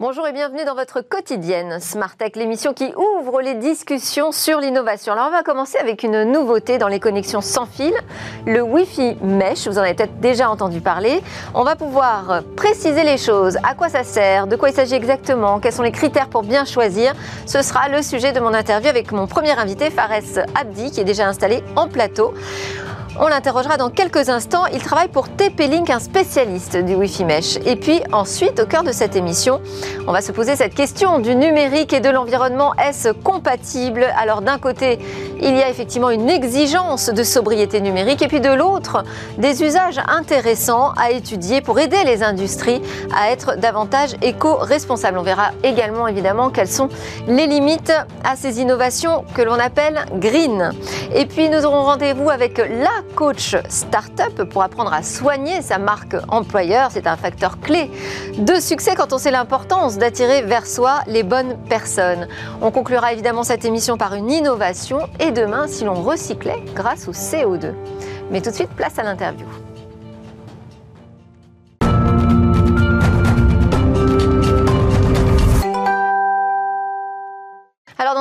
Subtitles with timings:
[0.00, 5.12] Bonjour et bienvenue dans votre quotidienne Smart Tech, l'émission qui ouvre les discussions sur l'innovation.
[5.12, 7.92] Alors on va commencer avec une nouveauté dans les connexions sans fil,
[8.46, 9.68] le Wi-Fi Mesh.
[9.68, 11.20] Vous en avez peut-être déjà entendu parler.
[11.52, 15.60] On va pouvoir préciser les choses, à quoi ça sert, de quoi il s'agit exactement,
[15.60, 17.12] quels sont les critères pour bien choisir.
[17.44, 21.04] Ce sera le sujet de mon interview avec mon premier invité, Fares Abdi, qui est
[21.04, 22.32] déjà installé en plateau.
[23.18, 24.66] On l'interrogera dans quelques instants.
[24.72, 27.56] Il travaille pour TP-Link, un spécialiste du Wi-Fi Mesh.
[27.66, 29.60] Et puis ensuite, au cœur de cette émission,
[30.06, 32.72] on va se poser cette question du numérique et de l'environnement.
[32.76, 34.06] Est-ce compatible?
[34.16, 35.00] Alors d'un côté,
[35.42, 39.02] il y a effectivement une exigence de sobriété numérique et puis de l'autre,
[39.38, 42.80] des usages intéressants à étudier pour aider les industries
[43.14, 45.18] à être davantage éco-responsables.
[45.18, 46.88] On verra également évidemment quelles sont
[47.26, 50.72] les limites à ces innovations que l'on appelle green.
[51.12, 56.16] Et puis nous aurons rendez-vous avec la coach startup pour apprendre à soigner sa marque
[56.28, 56.90] employeur.
[56.90, 57.90] C'est un facteur clé
[58.38, 62.28] de succès quand on sait l'importance d'attirer vers soi les bonnes personnes.
[62.60, 67.12] On conclura évidemment cette émission par une innovation et demain si l'on recyclait grâce au
[67.12, 67.72] CO2.
[68.30, 69.46] Mais tout de suite, place à l'interview.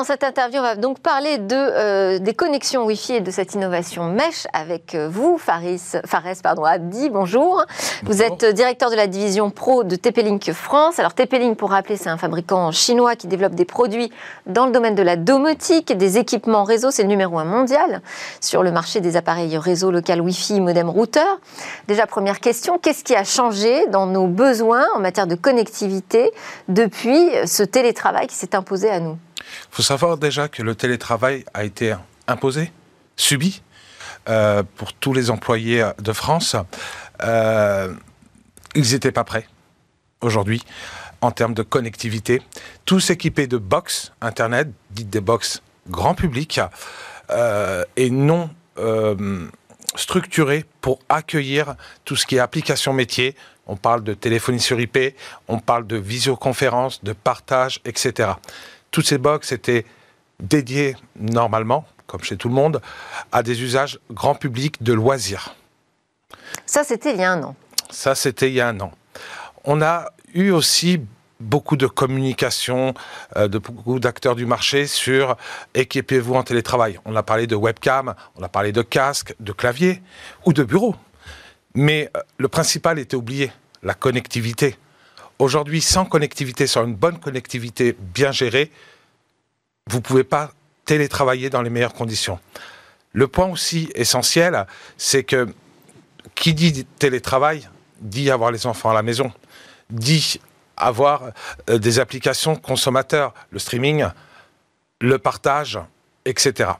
[0.09, 4.05] Cette interview, on va donc parler de, euh, des connexions Wi-Fi et de cette innovation
[4.05, 7.11] Mesh avec euh, vous, Faris, Fares pardon, Abdi.
[7.11, 7.63] Bonjour.
[8.05, 10.97] Vous êtes directeur de la division pro de TP-Link France.
[10.97, 14.11] Alors TP-Link, pour rappeler, c'est un fabricant chinois qui développe des produits
[14.47, 16.89] dans le domaine de la domotique, des équipements réseau.
[16.89, 18.01] C'est le numéro un mondial
[18.41, 21.39] sur le marché des appareils réseau local Wi-Fi, modem, routeur.
[21.87, 26.31] Déjà, première question, qu'est-ce qui a changé dans nos besoins en matière de connectivité
[26.67, 29.15] depuis ce télétravail qui s'est imposé à nous?
[29.71, 31.95] Il faut savoir déjà que le télétravail a été
[32.27, 32.71] imposé,
[33.15, 33.61] subi,
[34.27, 36.55] euh, pour tous les employés de France.
[37.23, 37.93] Euh,
[38.75, 39.47] ils n'étaient pas prêts
[40.21, 40.63] aujourd'hui
[41.21, 42.41] en termes de connectivité.
[42.85, 46.61] Tous équipés de box Internet, dites des box grand public,
[47.31, 48.49] euh, et non
[49.95, 51.75] structurés pour accueillir
[52.05, 53.35] tout ce qui est application métier.
[53.67, 55.15] On parle de téléphonie sur IP,
[55.49, 58.29] on parle de visioconférence, de partage, etc
[58.91, 59.85] toutes ces box étaient
[60.39, 62.81] dédiées normalement, comme chez tout le monde,
[63.31, 65.55] à des usages grand public de loisirs.
[66.65, 67.55] Ça, c'était il y a un an.
[67.89, 68.91] Ça, c'était il y a un an.
[69.65, 71.01] On a eu aussi
[71.39, 72.93] beaucoup de communication
[73.37, 75.37] euh, de beaucoup d'acteurs du marché sur
[75.73, 76.99] équipez-vous en télétravail.
[77.05, 80.01] On a parlé de webcam, on a parlé de casque, de clavier
[80.45, 80.95] ou de bureau.
[81.75, 83.51] Mais euh, le principal était oublié,
[83.83, 84.75] la connectivité.
[85.39, 88.71] Aujourd'hui, sans connectivité, sans une bonne connectivité bien gérée,
[89.87, 90.51] vous ne pouvez pas
[90.85, 92.39] télétravailler dans les meilleures conditions.
[93.13, 94.67] Le point aussi essentiel,
[94.97, 95.47] c'est que
[96.35, 97.67] qui dit télétravail
[98.01, 99.31] dit avoir les enfants à la maison,
[99.89, 100.39] dit
[100.77, 101.31] avoir
[101.69, 104.05] euh, des applications consommateurs, le streaming,
[105.01, 105.79] le partage,
[106.25, 106.71] etc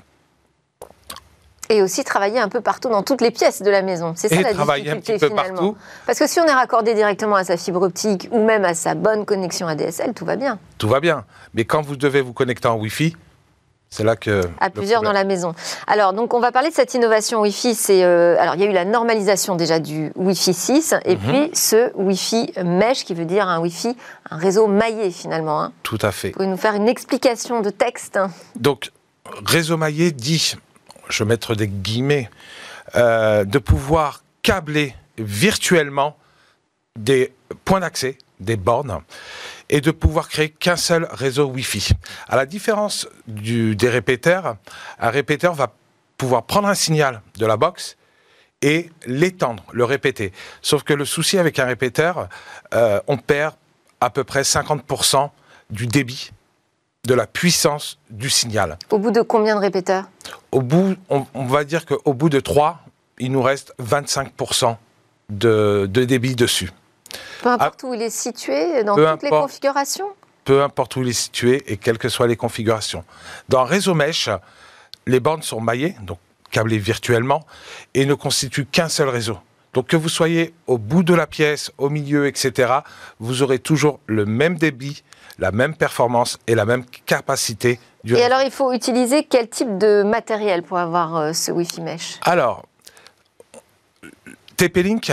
[1.69, 4.13] et aussi travailler un peu partout dans toutes les pièces de la maison.
[4.15, 5.77] C'est ça la difficulté un petit peu Partout.
[6.05, 8.95] Parce que si on est raccordé directement à sa fibre optique ou même à sa
[8.95, 10.59] bonne connexion ADSL, tout va bien.
[10.79, 11.25] Tout va bien.
[11.53, 13.15] Mais quand vous devez vous connecter en Wi-Fi,
[13.89, 14.41] c'est là que.
[14.59, 15.55] À plusieurs dans la maison.
[15.87, 17.73] Alors, donc, on va parler de cette innovation Wi-Fi.
[17.73, 21.21] C'est, euh, alors, il y a eu la normalisation déjà du Wi-Fi 6 et mhm.
[21.21, 23.95] puis ce Wi-Fi mesh qui veut dire un Wi-Fi,
[24.29, 25.61] un réseau maillé finalement.
[25.61, 25.71] Hein.
[25.83, 26.29] Tout à fait.
[26.29, 28.19] Vous pouvez nous faire une explication de texte
[28.55, 28.91] Donc,
[29.45, 30.55] réseau maillé dit
[31.09, 32.29] je vais mettre des guillemets,
[32.95, 36.17] euh, de pouvoir câbler virtuellement
[36.97, 37.33] des
[37.65, 39.01] points d'accès, des bornes,
[39.69, 41.91] et de pouvoir créer qu'un seul réseau Wi-Fi.
[42.27, 44.55] À la différence du, des répéteurs,
[44.99, 45.73] un répéteur va
[46.17, 47.97] pouvoir prendre un signal de la box
[48.61, 50.33] et l'étendre, le répéter.
[50.61, 52.27] Sauf que le souci avec un répéteur,
[52.73, 53.55] euh, on perd
[54.01, 55.29] à peu près 50%
[55.69, 56.31] du débit
[57.05, 58.77] de la puissance du signal.
[58.89, 60.05] Au bout de combien de répéteurs?
[60.51, 62.79] Au bout, on, va dire qu'au bout de 3,
[63.19, 64.75] il nous reste 25%
[65.29, 66.71] de, débit dessus.
[67.41, 70.07] Peu importe où il est situé, dans toutes les configurations?
[70.43, 73.03] Peu importe où il est situé et quelles que soient les configurations.
[73.47, 74.29] Dans réseau mesh,
[75.07, 76.17] les bornes sont maillées, donc
[76.51, 77.45] câblées virtuellement,
[77.93, 79.37] et ne constituent qu'un seul réseau.
[79.73, 82.73] Donc que vous soyez au bout de la pièce, au milieu, etc.,
[83.19, 85.03] vous aurez toujours le même débit,
[85.39, 87.79] la même performance et la même capacité.
[88.03, 91.81] Du et alors, il faut utiliser quel type de matériel pour avoir euh, ce Wi-Fi
[91.81, 92.19] mesh?
[92.23, 92.65] Alors,
[94.57, 95.11] TP-Link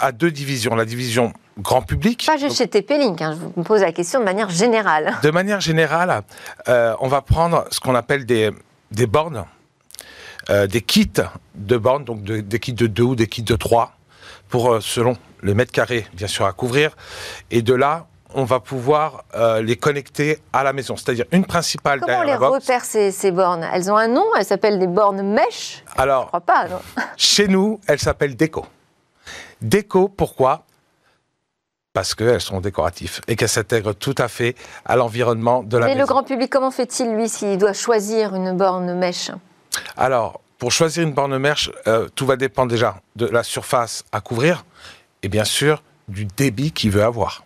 [0.00, 0.74] a deux divisions.
[0.74, 2.24] La division grand public.
[2.26, 5.16] Pas juste chez TP-Link, hein, je vous pose la question de manière générale.
[5.22, 6.22] De manière générale,
[6.68, 8.50] euh, on va prendre ce qu'on appelle des,
[8.92, 9.44] des bornes,
[10.50, 11.10] euh, des kits
[11.56, 13.92] de bornes, donc des kits de 2 ou des kits de 3,
[14.48, 16.96] pour, selon les mètres carrés, bien sûr, à couvrir.
[17.50, 20.96] Et de là, on va pouvoir euh, les connecter à la maison.
[20.96, 22.62] C'est-à-dire une principale Comment on derrière les la box.
[22.64, 23.66] repère ces, ces bornes?
[23.72, 24.24] Elles ont un nom?
[24.38, 26.80] Elles s'appellent des bornes mesh Je Alors, crois pas, non
[27.16, 28.66] chez nous, elles s'appellent déco.
[29.60, 30.64] Déco, pourquoi?
[31.92, 34.54] Parce qu'elles sont décoratives et qu'elles s'intègrent tout à fait
[34.84, 36.00] à l'environnement de la Mais maison.
[36.02, 39.30] le grand public, comment fait-il, lui, s'il doit choisir une borne mesh
[39.96, 44.20] Alors, pour choisir une borne merche, euh, tout va dépendre déjà de la surface à
[44.20, 44.64] couvrir
[45.22, 47.42] et bien sûr du débit qu'il veut avoir.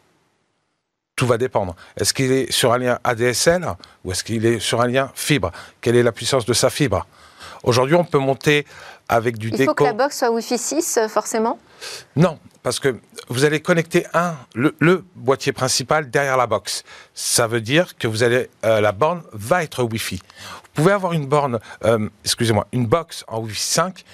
[1.17, 1.76] Tout va dépendre.
[1.97, 3.67] Est-ce qu'il est sur un lien ADSL
[4.05, 5.53] ou est-ce qu'il est sur un lien fibre?
[5.81, 7.06] Quelle est la puissance de sa fibre?
[7.64, 8.67] Aujourd'hui, on peut monter
[9.09, 9.70] avec du Il déco.
[9.70, 11.59] faut que la box soit Wi-Fi 6, euh, forcément?
[12.17, 12.97] Non, parce que
[13.29, 16.82] vous allez connecter un, le, le boîtier principal derrière la box.
[17.14, 20.17] Ça veut dire que vous allez, euh, la borne va être Wi-Fi.
[20.17, 24.05] Vous pouvez avoir une borne, euh, excusez-moi, une box en Wi-Fi 5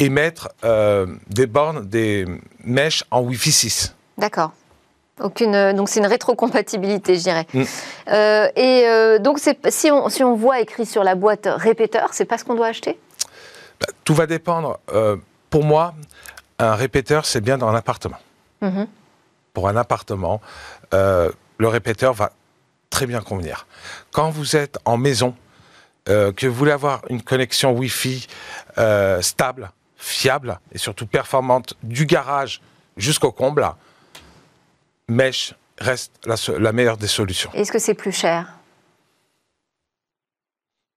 [0.00, 2.26] et mettre euh, des bornes, des
[2.64, 3.94] mèches en Wi-Fi 6.
[4.18, 4.52] D'accord.
[5.20, 7.46] Aucune, donc c'est une rétrocompatibilité, je dirais.
[7.54, 7.62] Mm.
[8.08, 12.24] Euh, et euh, donc si on, si on voit écrit sur la boîte répéteur, c'est
[12.24, 12.98] pas ce qu'on doit acheter?
[13.80, 14.80] Bah, tout va dépendre.
[14.92, 15.16] Euh,
[15.50, 15.94] pour moi,
[16.58, 18.18] un répéteur, c'est bien dans un appartement.
[18.60, 18.88] Mhm.
[19.52, 20.40] Pour un appartement,
[20.90, 22.32] le répéteur va
[22.90, 23.68] très bien convenir.
[24.12, 25.36] Quand vous êtes en maison,
[26.06, 28.26] que vous voulez avoir une connexion Wi-Fi
[29.20, 32.62] stable, fiable et surtout performante du garage
[32.96, 33.64] jusqu'au comble,
[35.14, 36.12] Mesh reste
[36.58, 37.50] la, meilleure des solutions.
[37.52, 38.46] Est-ce que c'est plus cher?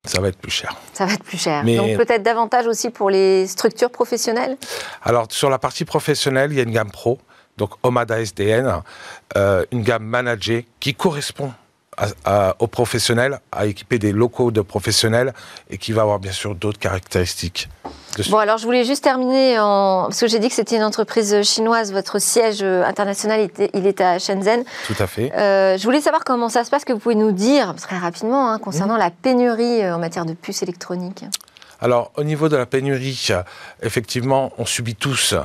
[0.06, 0.76] Ça va être plus cher.
[0.94, 1.64] Ça va être plus cher.
[1.66, 4.58] Mais- Donc peut-être davantage aussi pour les structures professionnelles?
[5.04, 7.20] Alors, sur la partie professionnelle, il y a une gamme pro,
[7.58, 8.82] donc Omada SDN,
[9.36, 11.52] euh, une gamme managée qui correspond
[11.98, 15.34] à- à- aux professionnels, à équiper des locaux de professionnels
[15.70, 17.68] et qui va avoir bien sûr d'autres caractéristiques.
[18.18, 18.32] Dessus.
[18.32, 20.06] Bon, alors je voulais juste terminer en.
[20.08, 24.02] Parce que j'ai dit que c'était une entreprise chinoise, votre siège euh, international, il est
[24.02, 24.64] à Shenzhen.
[24.88, 25.32] Tout à fait.
[25.34, 28.52] Euh, je voulais savoir comment ça se passe, que vous pouvez nous dire très rapidement
[28.52, 29.00] hein, concernant Mmh.
[29.00, 31.26] la pénurie euh, en matière de puces électroniques.
[31.80, 33.30] Alors, au niveau de la pénurie,
[33.84, 35.36] effectivement, on subit tous,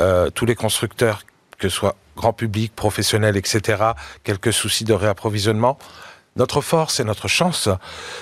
[0.00, 1.22] euh, tous les constructeurs,
[1.58, 3.82] que ce soit grand public, professionnel, etc.,
[4.22, 5.78] quelques soucis de réapprovisionnement.
[6.36, 7.68] Notre force et notre chance,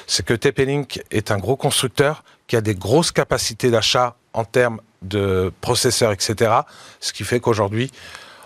[0.07, 4.83] c'est que TP-Link est un gros constructeur qui a des grosses capacités d'achat en termes
[5.01, 6.53] de processeurs, etc.,
[7.01, 7.91] ce qui fait qu'aujourd'hui,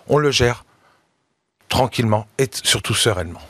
[0.09, 0.65] on le gère
[1.69, 3.41] tranquillement et surtout sereinement.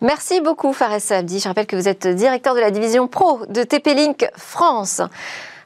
[0.00, 1.38] Merci beaucoup Fares Abdi.
[1.38, 5.02] Je rappelle que vous êtes directeur de la division pro de TP-Link France.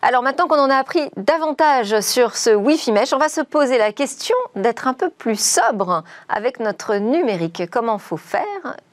[0.02, 3.78] Alors maintenant qu'on en a appris davantage sur ce Wi-Fi Mesh, on va se poser
[3.78, 7.62] la question d'être un peu plus sobre avec notre numérique.
[7.70, 8.42] Comment faut faire?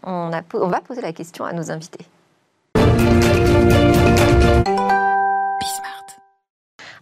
[0.04, 2.06] On va poser la question à nos invités.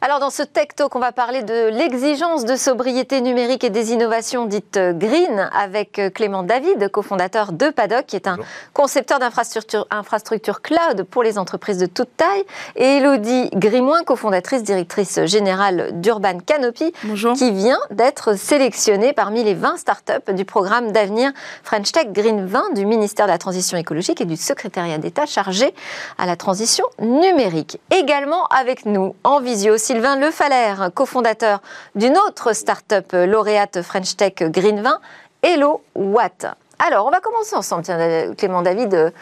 [0.06, 3.94] Alors dans ce Tech Talk, on va parler de l'exigence de sobriété numérique et des
[3.94, 8.46] innovations dites euh, green avec euh, Clément David, cofondateur de Paddock, qui est un Bonjour.
[8.74, 12.44] concepteur d'infrastructures infrastructures cloud pour les entreprises de toute taille,
[12.76, 17.32] et Elodie Grimoin, cofondatrice directrice générale d'Urban Canopy, Bonjour.
[17.38, 21.32] qui vient d'être sélectionnée parmi les 20 startups du programme d'avenir
[21.64, 25.74] French Tech Green 20 du ministère de la Transition écologique et du secrétariat d'État chargé
[26.18, 27.80] à la transition numérique.
[27.90, 31.62] Également avec nous en visio, Sylvain Lefalaire, cofondateur
[31.94, 35.00] d'une autre start-up lauréate French Tech Green 20,
[35.44, 36.48] Hello Watt.
[36.80, 39.14] Alors, on va commencer ensemble, tiens, Clément David,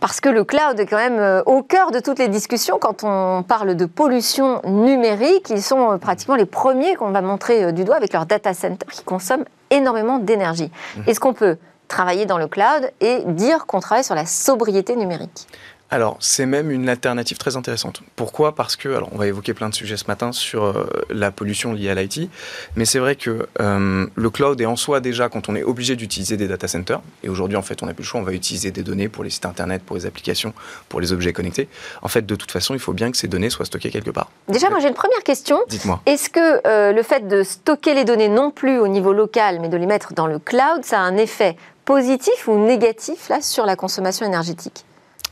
[0.00, 3.04] parce que le cloud est quand même euh, au cœur de toutes les discussions quand
[3.04, 5.50] on parle de pollution numérique.
[5.50, 8.54] Ils sont euh, pratiquement les premiers qu'on va montrer euh, du doigt avec leur data
[8.54, 10.70] center qui consomment énormément d'énergie.
[11.06, 11.58] Est-ce qu'on peut
[11.88, 15.46] travailler dans le cloud et dire qu'on travaille sur la sobriété numérique?
[15.88, 18.02] Alors, c'est même une alternative très intéressante.
[18.16, 18.56] Pourquoi?
[18.56, 21.72] Parce que, alors, on va évoquer plein de sujets ce matin sur euh, la pollution
[21.72, 22.28] liée à l'IT,
[22.74, 25.94] mais c'est vrai que euh, le cloud est en soi déjà quand on est obligé
[25.94, 28.32] d'utiliser des data centers, et aujourd'hui, en fait, on n'a plus le choix, on va
[28.32, 30.54] utiliser des données pour les sites internet, pour les applications,
[30.88, 31.68] pour les objets connectés.
[32.02, 34.30] En fait, de toute façon, il faut bien que ces données soient stockées quelque part.
[34.48, 35.60] Déjà, moi j'ai une première question.
[35.68, 36.00] Dites-moi.
[36.06, 39.68] Est-ce que euh, le fait de stocker les données non plus au niveau local, mais
[39.68, 43.66] de les mettre dans le cloud, ça a un effet positif ou négatif là sur
[43.66, 44.85] la consommation énergétique?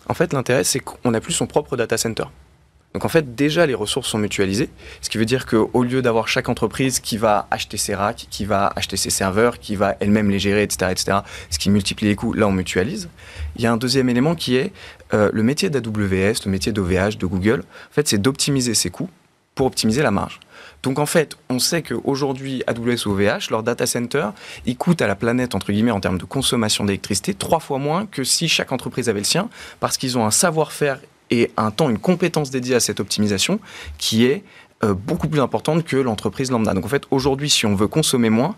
[0.09, 2.25] En fait, l'intérêt, c'est qu'on n'a plus son propre data center.
[2.95, 4.71] Donc en fait, déjà, les ressources sont mutualisées,
[5.03, 8.45] ce qui veut dire qu'au lieu d'avoir chaque entreprise qui va acheter ses racks, qui
[8.45, 11.19] va acheter ses serveurs, qui va elle-même les gérer, etc., etc.,
[11.51, 13.09] ce qui multiplie les coûts, là, on mutualise.
[13.57, 14.73] Il y a un deuxième élément qui est
[15.13, 19.11] euh, le métier d'AWS, le métier d'OVH, de Google, en fait, c'est d'optimiser ses coûts
[19.57, 20.39] pour optimiser la marge.
[20.85, 24.29] Donc en fait, on sait qu'aujourd'hui, AWS ou OVH, leur data center,
[24.67, 28.05] ils coûtent à la planète, entre guillemets, en termes de consommation d'électricité, trois fois moins
[28.05, 29.49] que si chaque entreprise avait le sien,
[29.81, 31.00] parce qu'ils ont un savoir-faire
[31.31, 33.59] et un temps, une compétence dédiée à cette optimisation
[33.97, 34.45] qui est
[35.07, 36.75] beaucoup plus importante que l'entreprise lambda.
[36.75, 38.55] Donc en fait, aujourd'hui, si on veut consommer moins,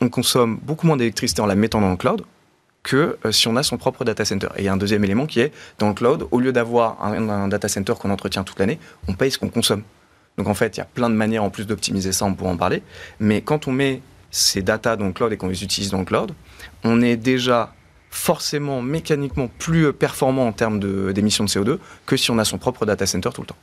[0.00, 2.24] on consomme beaucoup moins d'électricité en la mettant dans le cloud
[2.82, 4.48] que si on a son propre data center.
[4.56, 7.48] Et a un deuxième élément qui est, dans le cloud, au lieu d'avoir un, un
[7.48, 9.82] data center qu'on entretient toute l'année, on paye ce qu'on consomme.
[10.38, 12.50] Donc en fait, il y a plein de manières en plus d'optimiser ça, on pourra
[12.50, 12.82] en parler.
[13.20, 16.04] Mais quand on met ces data dans le cloud et qu'on les utilise dans le
[16.04, 16.32] cloud,
[16.84, 17.74] on est déjà
[18.10, 20.80] forcément mécaniquement plus performant en termes
[21.12, 23.56] d'émissions de, CO2 que si on a son propre data center tout le temps.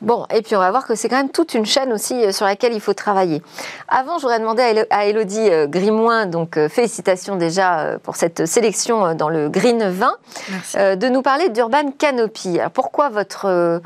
[0.00, 2.32] Bon, et puis on va voir que c'est quand même toute une chaîne aussi euh,
[2.32, 3.42] sur laquelle il faut travailler.
[3.88, 9.28] Avant, j'aurais demandé à Elodie euh, Grimoin, donc euh, félicitations déjà pour cette sélection dans
[9.28, 12.58] le Green 20, de nous parler d'Urban Canopy.
[12.58, 13.80] Alors pourquoi votre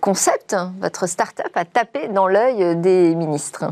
[0.00, 3.66] concept, votre start-up a tapé dans l'œil des ministres?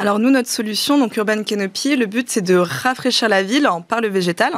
[0.00, 4.00] Alors nous, notre solution, donc Urban Canopy, le but c'est de rafraîchir la ville par
[4.00, 4.52] le végétal.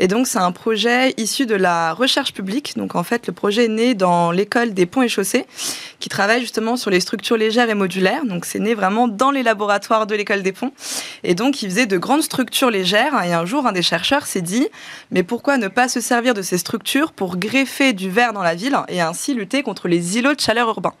[0.00, 2.76] Et donc c'est un projet issu de la recherche publique.
[2.76, 5.46] Donc en fait, le projet est né dans l'école des ponts et chaussées,
[6.00, 8.24] qui travaille justement sur les structures légères et modulaires.
[8.24, 10.72] Donc c'est né vraiment dans les laboratoires de l'école des ponts.
[11.22, 13.22] Et donc il faisait de grandes structures légères.
[13.24, 14.66] Et un jour, un des chercheurs s'est dit,
[15.12, 18.56] mais pourquoi ne pas se servir de ces structures pour greffer du verre dans la
[18.56, 20.94] ville et ainsi lutter contre les îlots de chaleur urbains?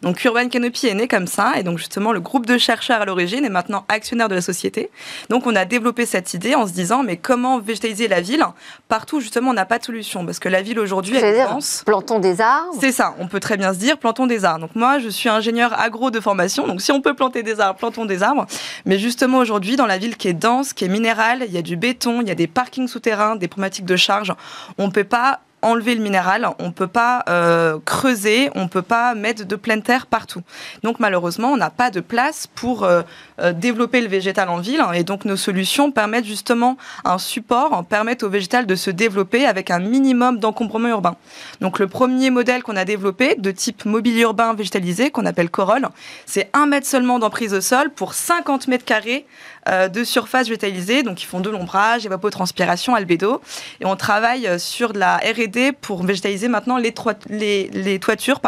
[0.00, 1.52] Donc Urban Canopy est né comme ça.
[1.58, 4.90] Et donc justement, le groupe de chercheurs à l'origine est maintenant actionnaire de la société.
[5.30, 8.44] Donc on a développé cette idée en se disant mais comment végétaliser la ville
[8.88, 10.24] Partout justement on n'a pas de solution?
[10.24, 12.74] Parce que la ville aujourd'hui elle dire, Plantons des arbres.
[12.80, 14.60] C'est ça, on peut très bien se dire plantons des arbres.
[14.60, 17.78] Donc moi je suis ingénieur agro de formation, donc si on peut planter des arbres,
[17.78, 18.46] plantons des arbres.
[18.84, 21.62] Mais justement aujourd'hui dans la ville qui est dense, qui est minérale, il y a
[21.62, 24.32] du béton, il y a des parkings souterrains, des problématiques de charge,
[24.78, 28.68] on ne peut pas enlever le minéral, on ne peut pas euh, creuser, on ne
[28.68, 30.42] peut pas mettre de pleine terre partout.
[30.82, 33.02] Donc malheureusement, on n'a pas de place pour euh,
[33.40, 34.82] euh, développer le végétal en ville.
[34.94, 39.70] Et donc nos solutions permettent justement un support, permettent au végétal de se développer avec
[39.70, 41.16] un minimum d'encombrement urbain.
[41.60, 45.88] Donc le premier modèle qu'on a développé de type mobilier urbain végétalisé, qu'on appelle Corolle,
[46.26, 49.26] c'est un mètre seulement d'emprise au sol pour 50 mètres carrés
[49.66, 51.02] de surface végétalisée.
[51.02, 53.40] Donc ils font de l'ombrage, évapotranspiration, albédo.
[53.80, 58.40] Et on travaille sur de la R&D pour végétaliser maintenant les, toitures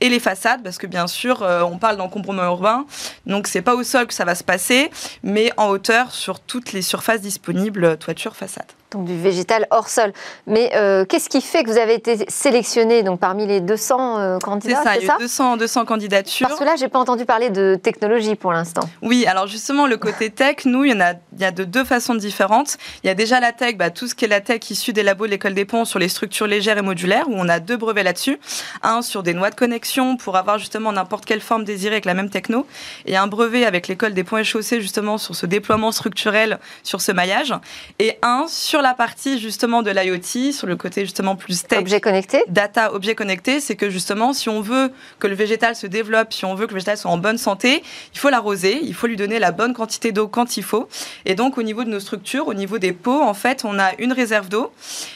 [0.00, 2.86] et les façades, parce que bien sûr, euh, on parle d'encombrement urbain,
[3.26, 4.90] donc c'est pas au sol que ça va se passer,
[5.22, 10.12] mais en hauteur sur toutes les surfaces disponibles, toiture, façade donc du végétal hors sol.
[10.46, 14.38] Mais euh, qu'est-ce qui fait que vous avez été sélectionné donc, parmi les 200 euh,
[14.38, 16.48] candidats C'est ça, il y a eu 200, 200 candidatures.
[16.48, 18.82] Parce que là, je n'ai pas entendu parler de technologie pour l'instant.
[19.02, 21.64] Oui, alors justement, le côté tech, nous, il y, en a, il y a de
[21.64, 22.76] deux façons différentes.
[23.04, 25.02] Il y a déjà la tech, bah, tout ce qui est la tech issue des
[25.02, 27.76] labos de l'école des ponts sur les structures légères et modulaires, où on a deux
[27.76, 28.38] brevets là-dessus.
[28.82, 32.14] Un sur des noix de connexion pour avoir justement n'importe quelle forme désirée avec la
[32.14, 32.66] même techno,
[33.06, 37.00] et un brevet avec l'école des ponts et chaussées justement sur ce déploiement structurel, sur
[37.00, 37.54] ce maillage,
[37.98, 41.78] et un sur la partie justement de l'IoT, sur le côté justement plus tech.
[41.78, 45.86] Objet connecté Data, objet connecté, c'est que justement, si on veut que le végétal se
[45.86, 47.82] développe, si on veut que le végétal soit en bonne santé,
[48.12, 50.88] il faut l'arroser, il faut lui donner la bonne quantité d'eau quand il faut.
[51.24, 53.92] Et donc, au niveau de nos structures, au niveau des pots, en fait, on a
[53.98, 54.72] une réserve d'eau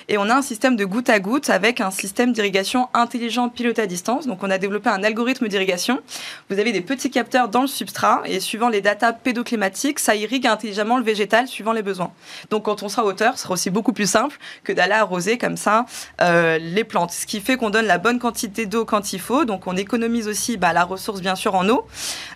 [0.09, 3.83] et on a un système de goutte à goutte avec un système d'irrigation intelligent piloté
[3.83, 4.27] à distance.
[4.27, 6.01] Donc, on a développé un algorithme d'irrigation.
[6.51, 10.47] Vous avez des petits capteurs dans le substrat et suivant les datas pédoclimatiques, ça irrigue
[10.47, 12.13] intelligemment le végétal suivant les besoins.
[12.51, 15.57] Donc, quand on sera à hauteur, sera aussi beaucoup plus simple que d'aller arroser comme
[15.57, 15.87] ça
[16.21, 17.11] euh, les plantes.
[17.11, 19.45] Ce qui fait qu'on donne la bonne quantité d'eau quand il faut.
[19.45, 21.87] Donc on économise aussi bah, la ressource bien sûr en eau.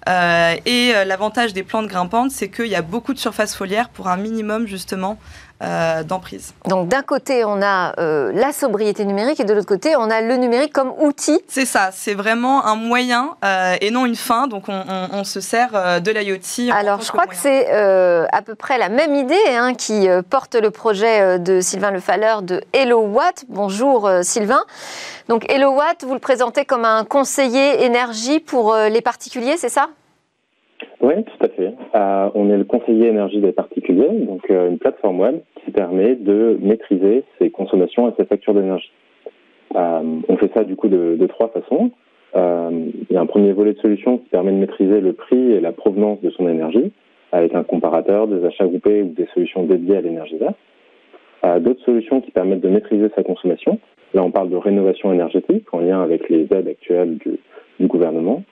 [0.08, 3.88] Euh, et euh, l'avantage des plantes grimpantes, c'est qu'il y a beaucoup de surface foliaire
[3.90, 5.18] pour un minimum justement
[5.60, 6.54] euh, d'emprise.
[6.66, 10.20] Donc d'un côté, on a euh, la sobriété numérique et de l'autre côté, on a
[10.20, 11.40] le numérique comme outil.
[11.48, 14.46] C'est ça, c'est vraiment un moyen euh, et non une fin.
[14.46, 16.72] Donc on, se sert de l'IoT.
[16.72, 20.70] Alors je crois que, c'est à peu près la même idée hein, qui porte le
[20.70, 23.44] projet de Sylvain Lefalleur de Hello Watt.
[23.48, 24.62] Bonjour Sylvain.
[25.28, 29.88] Donc Hello Watt, vous le présentez comme un conseiller énergie pour les particuliers, c'est ça?
[31.00, 31.74] Oui, tout à fait.
[31.94, 36.16] Euh, on est le conseiller énergie des particuliers, donc euh, une plateforme web qui permet
[36.16, 38.90] de maîtriser ses consommations et ses factures d'énergie.
[39.76, 41.90] Euh, on fait ça du coup de, trois façons.
[42.34, 45.60] il y a un premier volet de solution qui permet de maîtriser le prix et
[45.60, 46.92] la provenance de son énergie
[47.30, 50.56] avec un comparateur, des achats groupés ou des solutions dédiées à l'énergie verte.
[51.62, 53.78] D'autres solutions qui permettent de maîtriser sa consommation.
[54.14, 57.18] Là, on parle de rénovation énergétique en lien avec les aides actuelles
[57.78, 58.42] du gouvernement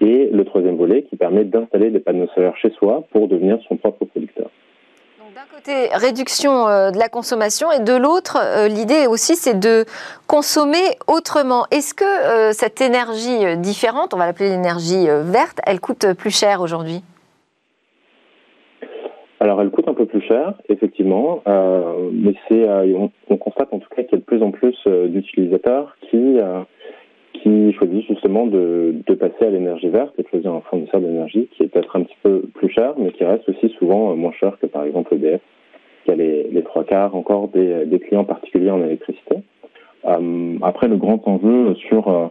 [0.00, 3.76] et le troisième volet qui permet d'installer des panneaux solaires chez soi pour devenir son
[3.76, 4.50] propre producteur.
[5.36, 9.84] D'un côté, réduction euh, de la consommation et de l'autre, euh, l'idée aussi, c'est de
[10.26, 11.66] consommer autrement.
[11.70, 16.62] Est-ce que euh, cette énergie différente, on va l'appeler l'énergie verte, elle coûte plus cher
[16.62, 17.02] aujourd'hui?
[19.40, 22.66] Alors, elle coûte un peu plus cher, effectivement, mais c'est,
[23.28, 26.38] on, constate en tout cas qu'il y a de plus en plus d'utilisateurs qui
[27.42, 31.62] qui choisissent justement de, passer à l'énergie verte et de choisir un fournisseur d'énergie qui
[31.62, 34.66] est peut-être un petit peu plus cher, mais qui reste aussi souvent moins cher que
[34.66, 35.40] par exemple EDF,
[36.04, 39.36] qui a les, trois quarts encore des, des clients particuliers en électricité.
[40.04, 42.26] Euh, après, le grand enjeu sur euh,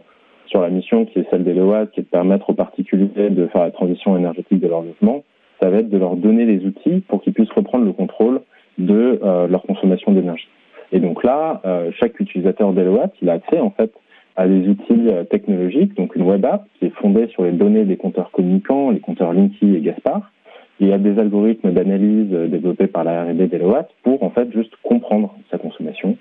[0.46, 3.62] sur la mission qui est celle d'Eloa, qui est de permettre aux particuliers de faire
[3.62, 5.24] la transition énergétique de leur logement,
[5.60, 8.40] ça va être de leur donner les outils pour qu'ils puissent reprendre le contrôle
[8.78, 10.48] de euh, leur consommation d'énergie.
[10.92, 13.92] Et donc là, euh, chaque utilisateur d'Eloa, il a accès en fait
[14.36, 17.84] à des outils euh, technologiques, donc une web app qui est fondée sur les données
[17.84, 20.32] des compteurs communicants, les compteurs Linky et Gaspard.
[20.78, 25.34] Et a des algorithmes d'analyse développés par la R&D d'Eloa pour en fait juste comprendre
[25.50, 26.18] sa consommation,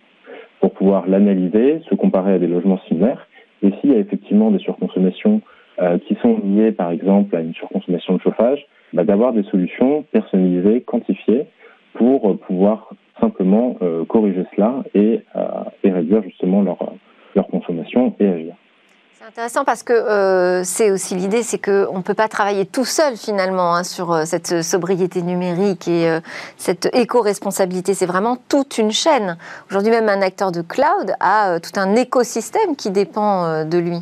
[0.61, 3.27] pour pouvoir l'analyser, se comparer à des logements similaires.
[3.63, 5.41] Et s'il y a effectivement des surconsommations
[5.81, 10.05] euh, qui sont liées par exemple à une surconsommation de chauffage, bah, d'avoir des solutions
[10.13, 11.47] personnalisées, quantifiées,
[11.95, 15.41] pour euh, pouvoir simplement euh, corriger cela et, euh,
[15.83, 16.77] et réduire justement leur,
[17.35, 18.55] leur consommation et agir.
[19.17, 22.85] C'est intéressant parce que euh, c'est aussi l'idée, c'est qu'on ne peut pas travailler tout
[22.85, 26.19] seul finalement hein, sur euh, cette sobriété numérique et euh,
[26.57, 27.95] cette éco-responsabilité.
[27.95, 29.37] C'est vraiment toute une chaîne.
[29.69, 33.79] Aujourd'hui même, un acteur de cloud a euh, tout un écosystème qui dépend euh, de
[33.79, 33.97] lui.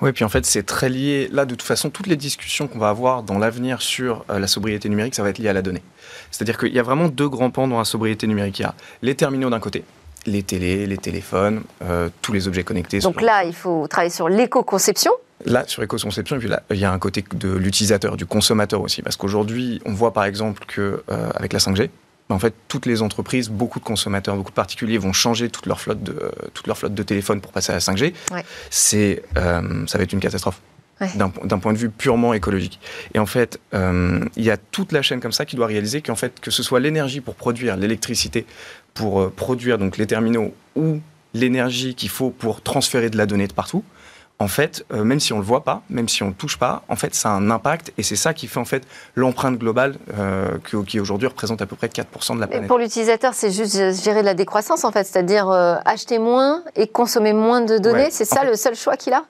[0.00, 1.28] Oui, puis en fait, c'est très lié.
[1.32, 4.46] Là, de toute façon, toutes les discussions qu'on va avoir dans l'avenir sur euh, la
[4.46, 5.82] sobriété numérique, ça va être lié à la donnée.
[6.30, 8.58] C'est-à-dire qu'il y a vraiment deux grands pans dans la sobriété numérique.
[8.60, 9.84] Il y a les terminaux d'un côté,
[10.26, 12.98] les télés, les téléphones, euh, tous les objets connectés.
[13.00, 15.12] Donc sur- là, il faut travailler sur l'éco-conception.
[15.46, 18.82] Là, sur l'éco-conception, et puis là, il y a un côté de l'utilisateur, du consommateur
[18.82, 19.00] aussi.
[19.02, 21.88] Parce qu'aujourd'hui, on voit par exemple que euh, avec la 5G,
[22.28, 25.64] ben, en fait, toutes les entreprises, beaucoup de consommateurs, beaucoup de particuliers vont changer toute
[25.66, 28.12] leur flotte de, euh, toute leur flotte de téléphones pour passer à la 5G.
[28.32, 28.44] Ouais.
[28.68, 30.60] C'est, euh, ça va être une catastrophe.
[31.00, 31.08] Ouais.
[31.14, 32.78] D'un po- d'un point de vue purement écologique.
[33.14, 36.02] Et en fait, euh, il y a toute la chaîne comme ça qui doit réaliser
[36.02, 38.44] qu'en fait, que ce soit l'énergie pour produire l'électricité,
[38.94, 40.98] pour euh, produire donc les terminaux, ou
[41.34, 43.84] l'énergie qu'il faut pour transférer de la donnée de partout,
[44.38, 46.82] en fait, euh, même si on le voit pas, même si on le touche pas,
[46.88, 49.96] en fait, ça a un impact et c'est ça qui fait en fait l'empreinte globale
[50.18, 52.66] euh, qui aujourd'hui représente à peu près 4% de la Et planète.
[52.68, 57.34] pour l'utilisateur, c'est juste gérer la décroissance en fait, c'est-à-dire euh, acheter moins et consommer
[57.34, 58.04] moins de données.
[58.04, 58.08] Ouais.
[58.10, 59.24] C'est En ça fait- le seul choix qu'il a?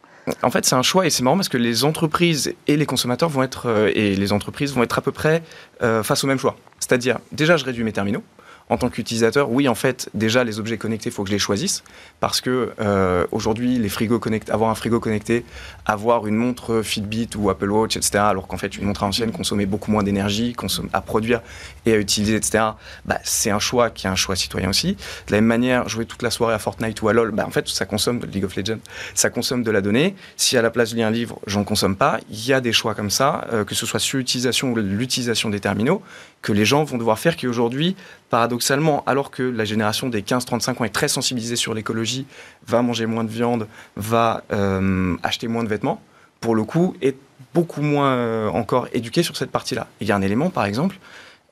[0.45, 3.29] En fait, c'est un choix et c'est marrant parce que les entreprises et les consommateurs
[3.31, 5.43] vont être et les entreprises vont être à peu près
[5.81, 6.57] face au même choix.
[6.79, 8.23] C'est-à-dire, déjà, je réduis mes terminaux.
[8.71, 11.41] En tant qu'utilisateur, oui, en fait, déjà, les objets connectés, il faut que je les
[11.41, 11.83] choisisse.
[12.21, 15.45] Parce que euh, aujourd'hui, les frigos connectés, avoir un frigo connecté,
[15.87, 19.67] avoir une montre Fitbit ou Apple Watch, etc., alors qu'en fait, une montre ancienne consommait
[19.67, 20.55] beaucoup moins d'énergie
[20.93, 21.43] à produire
[21.85, 22.65] et à utiliser, etc.,
[23.05, 24.95] bah, c'est un choix qui est un choix citoyen aussi.
[25.27, 27.51] De la même manière, jouer toute la soirée à Fortnite ou à LoL, bah, en
[27.51, 28.79] fait, ça consomme League of Legends,
[29.15, 30.15] ça consomme de la donnée.
[30.37, 32.73] Si à la place je lis un livre, j'en consomme pas, il y a des
[32.73, 36.03] choix comme ça, euh, que ce soit sur l'utilisation ou l'utilisation des terminaux,
[36.43, 37.97] que les gens vont devoir faire qui aujourd'hui,
[38.31, 42.27] paradoxalement, alors que la génération des 15-35 ans est très sensibilisée sur l'écologie,
[42.67, 43.67] va manger moins de viande,
[43.97, 46.01] va euh, acheter moins de vêtements,
[46.41, 47.17] pour le coup, est
[47.53, 49.89] beaucoup moins euh, encore éduquée sur cette partie-là.
[50.01, 50.99] Il y a un élément, par exemple,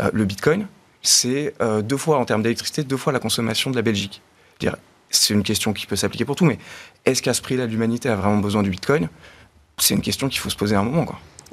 [0.00, 0.66] euh, le Bitcoin,
[1.02, 4.20] c'est deux fois en termes d'électricité, deux fois la consommation de la Belgique.
[5.10, 6.58] C'est une question qui peut s'appliquer pour tout, mais
[7.06, 9.08] est-ce qu'à ce prix-là, l'humanité a vraiment besoin du Bitcoin?
[9.78, 11.06] C'est une question qu'il faut se poser à un moment.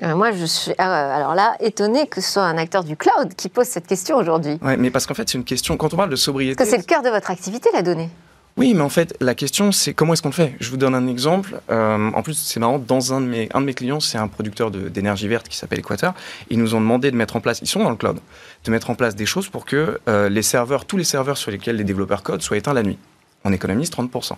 [0.03, 3.33] Euh, Moi, je suis euh, alors là étonnée que ce soit un acteur du cloud
[3.35, 4.57] qui pose cette question aujourd'hui.
[4.61, 6.55] Ouais, mais parce qu'en fait, c'est une question, quand on parle de sobriété...
[6.55, 8.09] Parce que c'est le cœur de votre activité, la donnée.
[8.57, 10.55] Oui, mais en fait, la question, c'est comment est-ce qu'on le fait?
[10.61, 11.59] Je vous donne un exemple.
[11.69, 14.29] Euh, en plus, c'est marrant, dans un de mes, un de mes clients, c'est un
[14.29, 16.13] producteur d'énergie verte qui s'appelle Equator.
[16.49, 18.17] Ils nous ont demandé de mettre en place, ils sont dans le cloud,
[18.63, 21.51] de mettre en place des choses pour que euh, les serveurs, tous les serveurs sur
[21.51, 22.97] lesquels les développeurs codent soient éteints la nuit.
[23.43, 24.31] On économise 30%.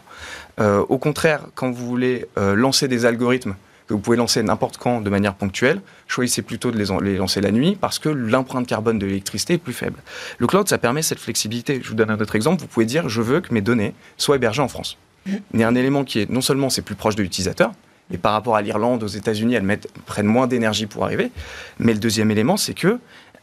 [0.60, 3.56] Euh, au contraire, quand vous voulez lancer des algorithmes
[3.88, 7.52] que vous pouvez lancer n'importe quand de manière ponctuelle, choisissez plutôt de les, lancer la
[7.52, 10.00] nuit parce que l'empreinte carbone de l'électricité est plus faible.
[10.38, 11.80] Le cloud, ça permet cette flexibilité.
[11.82, 12.62] Je vous donne un autre exemple.
[12.62, 14.98] Vous pouvez dire, je veux que mes données soient hébergées en France.
[15.26, 17.72] Il y a un élément qui est, non seulement c'est plus proche de l'utilisateur,
[18.12, 21.32] et par rapport à l'Irlande, aux États-Unis, elles mettent, prennent moins d'énergie pour arriver.
[21.80, 23.00] Mais le deuxième élément, c'est que,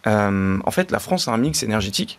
[0.06, 2.18] euh, en fait, la France a un mix énergétique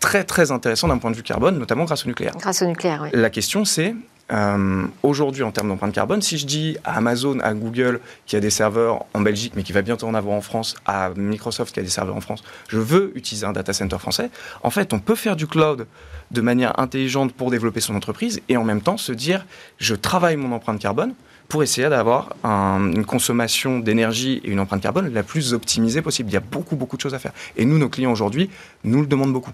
[0.00, 2.34] très très intéressant d'un point de vue carbone, notamment grâce au nucléaire.
[2.38, 3.08] Grâce au nucléaire, oui.
[3.12, 3.96] La question, c'est
[4.32, 8.40] euh, aujourd'hui en termes d'empreinte carbone, si je dis à Amazon, à Google, qui a
[8.40, 11.80] des serveurs en Belgique, mais qui va bientôt en avoir en France, à Microsoft, qui
[11.80, 14.30] a des serveurs en France, je veux utiliser un data center français,
[14.62, 15.86] en fait, on peut faire du cloud
[16.30, 19.46] de manière intelligente pour développer son entreprise et en même temps se dire,
[19.78, 21.14] je travaille mon empreinte carbone
[21.48, 26.28] pour essayer d'avoir un- une consommation d'énergie et une empreinte carbone la plus optimisée possible.
[26.28, 27.32] Il y a beaucoup, beaucoup de choses à faire.
[27.56, 28.50] Et nous, nos clients aujourd'hui,
[28.84, 29.52] nous le demandent beaucoup.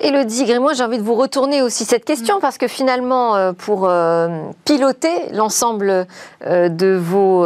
[0.00, 3.86] Elodie Grémois, j'ai envie de vous retourner aussi cette question parce que finalement, euh, pour
[3.86, 4.28] euh,
[4.64, 6.06] piloter l'ensemble
[6.46, 7.42] euh, de vos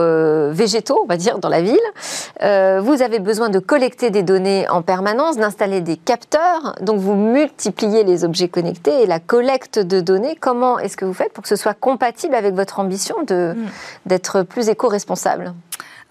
[0.53, 1.79] végétaux, on va dire, dans la ville,
[2.41, 6.77] vous avez besoin de collecter des données en permanence, d'installer des capteurs.
[6.81, 10.37] Donc, vous multipliez les objets connectés et la collecte de données.
[10.39, 13.55] Comment est-ce que vous faites pour que ce soit compatible avec votre ambition mm.
[14.07, 15.55] d'être plus éco-responsable?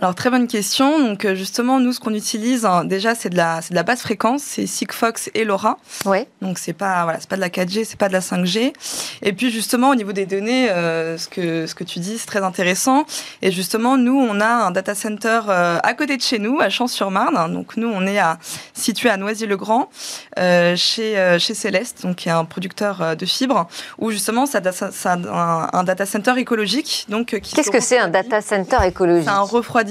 [0.01, 0.99] Alors très bonne question.
[0.99, 3.83] Donc euh, justement, nous ce qu'on utilise hein, déjà c'est de la c'est de la
[3.83, 5.77] basse fréquence, c'est Sigfox et LoRa.
[6.03, 6.27] Ouais.
[6.41, 8.73] Donc c'est pas voilà, c'est pas de la 4G, c'est pas de la 5G.
[9.21, 12.25] Et puis justement au niveau des données, euh, ce que ce que tu dis c'est
[12.25, 13.05] très intéressant.
[13.41, 16.69] Et justement nous on a un data center euh, à côté de chez nous à
[16.69, 17.53] Champs-sur-Marne.
[17.53, 18.37] Donc nous on est à,
[18.73, 19.89] situé à Noisy-le-Grand
[20.35, 25.13] chez chez Céleste, donc qui est un producteur de fibres, où justement ça, ça, ça
[25.13, 27.05] un, un, data center écologique.
[27.07, 29.23] Donc qu'est-ce que c'est un data center écologique?
[29.23, 29.84] C'est un refroidissement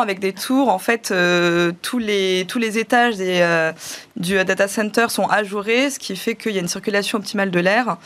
[0.00, 0.68] avec des tours.
[0.68, 3.72] En fait, euh, tous, les, tous les étages des, euh,
[4.16, 7.60] du data center sont ajourés, ce qui fait qu'il y a une circulation optimale de
[7.60, 7.96] l'air.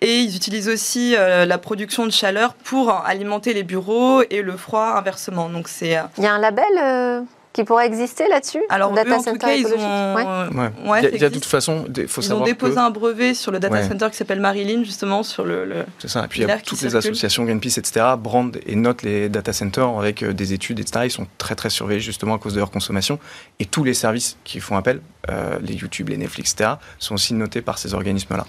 [0.00, 4.56] Et ils utilisent aussi euh, la production de chaleur pour alimenter les bureaux et le
[4.56, 5.48] froid inversement.
[5.48, 5.98] Donc c'est.
[6.18, 9.66] Il y a un label qui pourrait exister là-dessus Alors, data en tout cas, ils
[9.66, 10.14] ont.
[10.14, 11.10] Ouais.
[11.12, 13.58] il, y a, de toute façon, il faut ils ont déposé un brevet sur le
[13.58, 15.84] data center qui s'appelle Marilyn, justement, sur le.
[15.98, 16.24] C'est ça.
[16.24, 19.52] Et puis, il y a toutes les associations Greenpeace, etc., brandent et notent les data
[19.52, 21.06] centers avec euh, des études, etc.
[21.06, 23.18] Ils sont très, très surveillés, justement, à cause de leur consommation.
[23.58, 27.34] Et tous les services qui font appel, euh, les YouTube, les Netflix, etc., sont aussi
[27.34, 28.46] notés par ces organismes-là.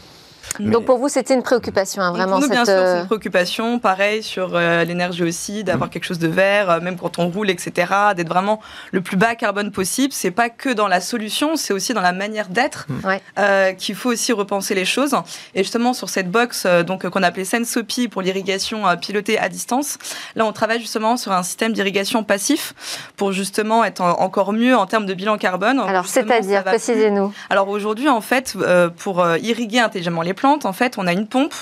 [0.59, 2.33] Donc pour vous, c'était une préoccupation, hein, vraiment.
[2.33, 3.79] Pour nous, bien sûr, c'est une préoccupation.
[3.79, 5.91] Pareil sur euh, l'énergie aussi, d'avoir mm.
[5.91, 7.93] quelque chose de vert, euh, même quand on roule, etc.
[8.15, 8.59] D'être vraiment
[8.91, 10.13] le plus bas carbone possible.
[10.13, 13.09] C'est pas que dans la solution, c'est aussi dans la manière d'être mm.
[13.39, 15.15] euh, qu'il faut aussi repenser les choses.
[15.55, 19.97] Et justement sur cette box, donc qu'on appelait Sensopy pour l'irrigation pilotée à distance,
[20.35, 22.73] là on travaille justement sur un système d'irrigation passif
[23.17, 25.79] pour justement être encore mieux en termes de bilan carbone.
[25.79, 27.33] Alors c'est-à-dire, précisez-nous.
[27.49, 28.55] Alors aujourd'hui, en fait,
[28.97, 31.53] pour irriguer intelligemment les plantes, en fait, on a une pompe.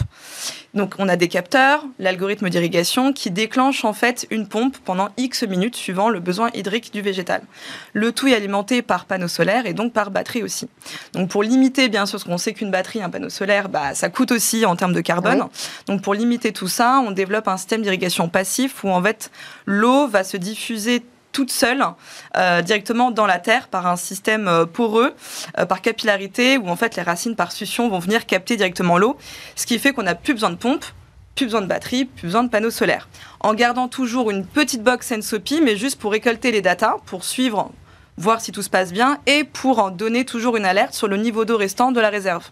[0.75, 5.43] Donc, on a des capteurs, l'algorithme d'irrigation qui déclenche en fait une pompe pendant X
[5.43, 7.41] minutes suivant le besoin hydrique du végétal.
[7.93, 10.69] Le tout est alimenté par panneau solaire et donc par batterie aussi.
[11.13, 14.09] Donc, pour limiter, bien sûr, parce qu'on sait qu'une batterie, un panneau solaire, bah, ça
[14.09, 15.47] coûte aussi en termes de carbone.
[15.87, 19.31] Donc, pour limiter tout ça, on développe un système d'irrigation passif où en fait
[19.65, 21.85] l'eau va se diffuser toute seule
[22.37, 25.13] euh, directement dans la terre par un système euh, poreux,
[25.57, 29.17] euh, par capillarité, où en fait les racines par succion vont venir capter directement l'eau,
[29.55, 30.85] ce qui fait qu'on n'a plus besoin de pompe,
[31.35, 33.07] plus besoin de batterie, plus besoin de panneaux solaires.
[33.39, 37.71] En gardant toujours une petite box Sensopy, mais juste pour récolter les datas, pour suivre
[38.17, 41.15] voir si tout se passe bien et pour en donner toujours une alerte sur le
[41.15, 42.49] niveau d'eau restant de la réserve.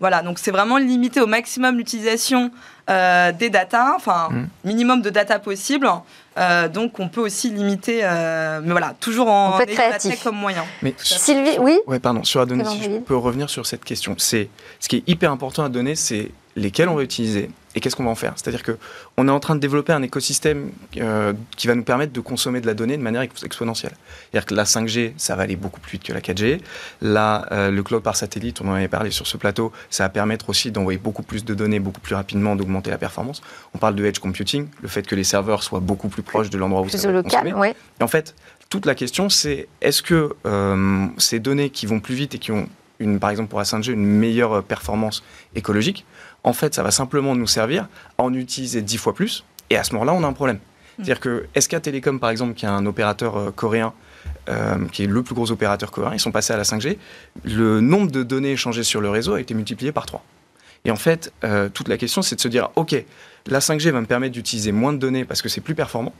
[0.00, 2.50] Voilà, donc c'est vraiment limiter au maximum l'utilisation
[2.88, 4.48] des datas, enfin mmh.
[4.64, 5.86] minimum de data possible,
[6.38, 10.36] euh, donc on peut aussi limiter, euh, mais voilà, toujours en ayant la tech comme
[10.36, 10.64] moyen.
[10.82, 11.78] Mais Sylvie, oui.
[11.86, 12.24] Ouais, pardon.
[12.24, 14.48] Sur la donnée, si je peux revenir sur cette question, c'est
[14.80, 18.04] ce qui est hyper important à donner, c'est lesquels on va utiliser et qu'est-ce qu'on
[18.04, 18.32] va en faire?
[18.36, 18.76] C'est-à-dire que
[19.16, 22.60] on est en train de développer un écosystème euh, qui va nous permettre de consommer
[22.60, 23.92] de la donnée de manière exponentielle.
[24.30, 26.60] C'est-à-dire que la 5G, ça va aller beaucoup plus vite que la 4G.
[27.00, 30.08] Là, euh, le cloud par satellite, on en avait parlé sur ce plateau, ça va
[30.08, 33.42] permettre aussi d'envoyer beaucoup plus de données beaucoup plus rapidement, d'augmenter la performance.
[33.74, 36.58] On parle de edge computing, le fait que les serveurs soient beaucoup plus proches de
[36.58, 37.74] l'endroit où ça va local, ouais.
[38.00, 38.34] Et en fait,
[38.68, 42.52] toute la question, c'est est-ce que euh, ces données qui vont plus vite et qui
[42.52, 45.22] ont une, par exemple pour la 5G, une meilleure performance
[45.54, 46.04] écologique,
[46.44, 49.44] en fait, ça va simplement nous servir à en utiliser dix fois plus.
[49.70, 50.56] Et à ce moment-là, on a un problème.
[50.56, 51.04] Hmm.
[51.04, 53.92] C'est-à-dire que SK Telecom, par exemple, qui est un opérateur euh, coréen,
[54.48, 56.98] euh, qui est le plus gros opérateur coréen, ils sont passés à la 5G.
[57.44, 60.22] Le nombre de données échangées sur le réseau a été multiplié par 3.
[60.84, 62.94] Et en fait, euh, toute la question, c'est de se dire, OK,
[63.46, 66.12] la 5G va me permettre d'utiliser moins de données parce que c'est plus performant.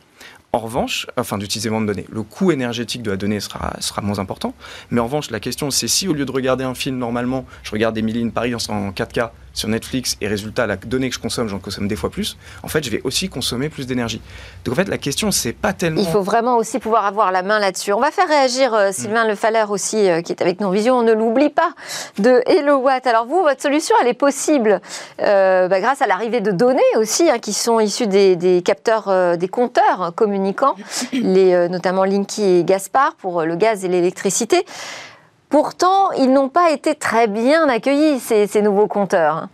[0.55, 4.03] En revanche, enfin d'utiliser moins de données, le coût énergétique de la donnée sera, sera
[4.03, 4.55] moins important.
[4.91, 7.71] Mais en revanche, la question, c'est si au lieu de regarder un film normalement, je
[7.71, 11.49] regarde Emily in Paris en 4K sur Netflix et résultat, la donnée que je consomme,
[11.49, 14.21] j'en consomme des fois plus, en fait, je vais aussi consommer plus d'énergie.
[14.65, 16.01] Donc en fait, la question, c'est pas tellement.
[16.01, 17.93] Il faut vraiment aussi pouvoir avoir la main là-dessus.
[17.93, 20.99] On va faire réagir euh, Sylvain Le Faller aussi, euh, qui est avec nos visions.
[20.99, 21.73] On ne l'oublie pas,
[22.19, 23.07] de Hello Watt.
[23.07, 24.81] Alors vous, votre solution, elle est possible
[25.21, 29.49] euh, bah, grâce à l'arrivée de données aussi, hein, qui sont issues des, capteurs, des
[29.49, 30.75] compteurs communicants,
[31.13, 34.65] les, notamment Linky et Gaspard pour le gaz et l'électricité.
[35.53, 39.49] Pourtant, ils n'ont pas été très bien accueillis, ces, nouveaux compteurs.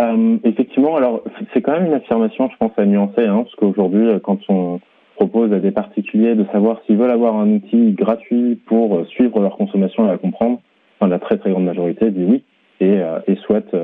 [0.00, 1.22] Euh, effectivement, alors
[1.54, 4.80] c'est quand même une affirmation, je pense, à nuancer, hein, parce qu'aujourd'hui, euh, quand on
[5.14, 9.38] propose à des particuliers de savoir s'ils veulent avoir un outil gratuit pour euh, suivre
[9.38, 10.60] leur consommation et la comprendre,
[10.98, 12.42] enfin, la très très grande majorité dit oui
[12.80, 13.76] et, et souhaite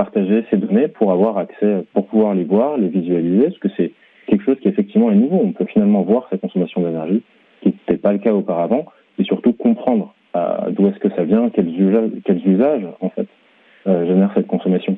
[0.00, 3.92] partager ces données pour avoir accès, pour pouvoir les voir, les visualiser, parce que c'est
[4.26, 5.40] quelque chose qui effectivement est nouveau.
[5.44, 7.22] On peut finalement voir sa consommation d'énergie,
[7.60, 8.86] qui n'était pas le cas auparavant,
[9.18, 10.14] et surtout comprendre
[10.70, 13.26] d'où est-ce que ça vient, quels usages, quels en fait
[13.86, 14.96] génèrent cette consommation.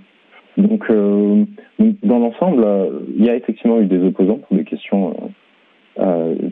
[0.57, 2.65] Donc, dans l'ensemble,
[3.17, 5.17] il y a effectivement eu des opposants pour des questions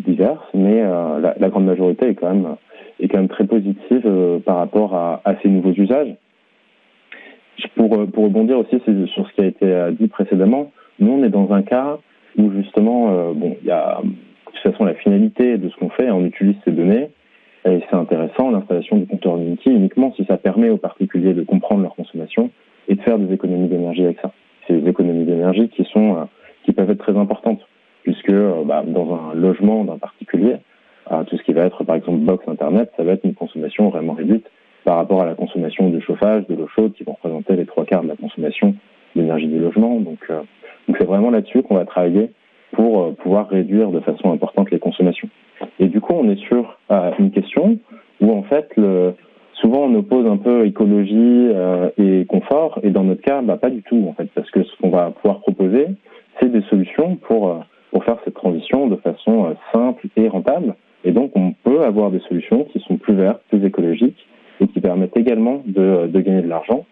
[0.08, 2.56] diverses, mais la, grande majorité est quand même
[2.98, 6.16] est quand même très positive par rapport à, ces nouveaux usages.
[7.76, 11.52] Pour, pour rebondir aussi sur ce qui a été dit précédemment, nous on est dans
[11.52, 11.98] un cas
[12.36, 14.10] où justement, bon, il y a de
[14.52, 17.08] toute façon la finalité de ce qu'on fait, on utilise ces données,
[17.66, 21.82] et c'est intéressant, l'installation du compteur Unity, uniquement si ça permet aux particuliers de comprendre
[21.82, 22.50] leur consommation
[22.88, 24.32] et de faire des économies d'énergie avec ça.
[24.66, 26.24] C'est des économies d'énergie qui sont euh,
[26.64, 27.60] qui peuvent être très importantes,
[28.02, 30.56] puisque euh, bah, dans un logement d'un particulier,
[31.12, 33.90] euh, tout ce qui va être par exemple box internet, ça va être une consommation
[33.90, 34.46] vraiment réduite
[34.84, 37.84] par rapport à la consommation du chauffage, de l'eau chaude, qui vont représenter les trois
[37.84, 38.74] quarts de la consommation
[39.14, 40.00] d'énergie du logement.
[40.00, 40.20] Donc,
[40.86, 42.30] donc c'est vraiment là-dessus qu'on va travailler
[42.72, 45.28] pour euh, pouvoir réduire de façon importante les consommations.
[45.78, 47.78] Et du coup, on est sur euh, une question
[48.20, 49.14] où en fait, le,
[49.54, 53.70] souvent on oppose un peu écologie euh, et confort, et dans notre cas, bah, pas
[53.70, 55.86] du tout en fait, parce que ce qu'on va pouvoir proposer,
[56.40, 60.76] c'est des solutions pour pour faire cette transition de façon simple et rentable.
[61.02, 64.28] Et donc, on peut avoir des solutions qui sont plus vertes, plus écologiques,
[64.60, 66.84] et qui permettent également de, gagner de l'argent.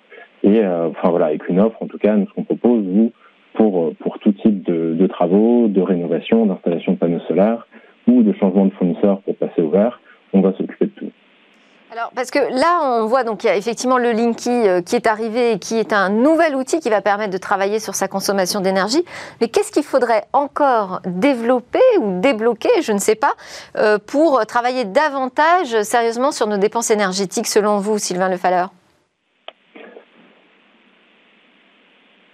[0.43, 3.13] Et enfin voilà, avec une offre, en tout cas, nous ce qu'on propose, vous,
[3.59, 7.67] pour, euh, pour tout type de, de travaux, de rénovation, d'installation de panneaux solaires
[8.07, 10.01] ou de changement de fournisseur pour passer au vert.
[10.33, 11.08] On va s'occuper de tout.
[11.99, 14.95] Alors, parce que là, on voit donc il y a effectivement le Linky euh, qui
[14.95, 18.07] est arrivé et qui est un nouvel outil qui va permettre de travailler sur sa
[18.07, 19.03] consommation d'énergie.
[19.41, 23.33] Mais qu'est-ce qu'il faudrait encore développer ou débloquer, je ne sais pas,
[23.77, 28.71] euh, pour travailler davantage sérieusement sur nos dépenses énergétiques, selon vous, Sylvain Lefalleur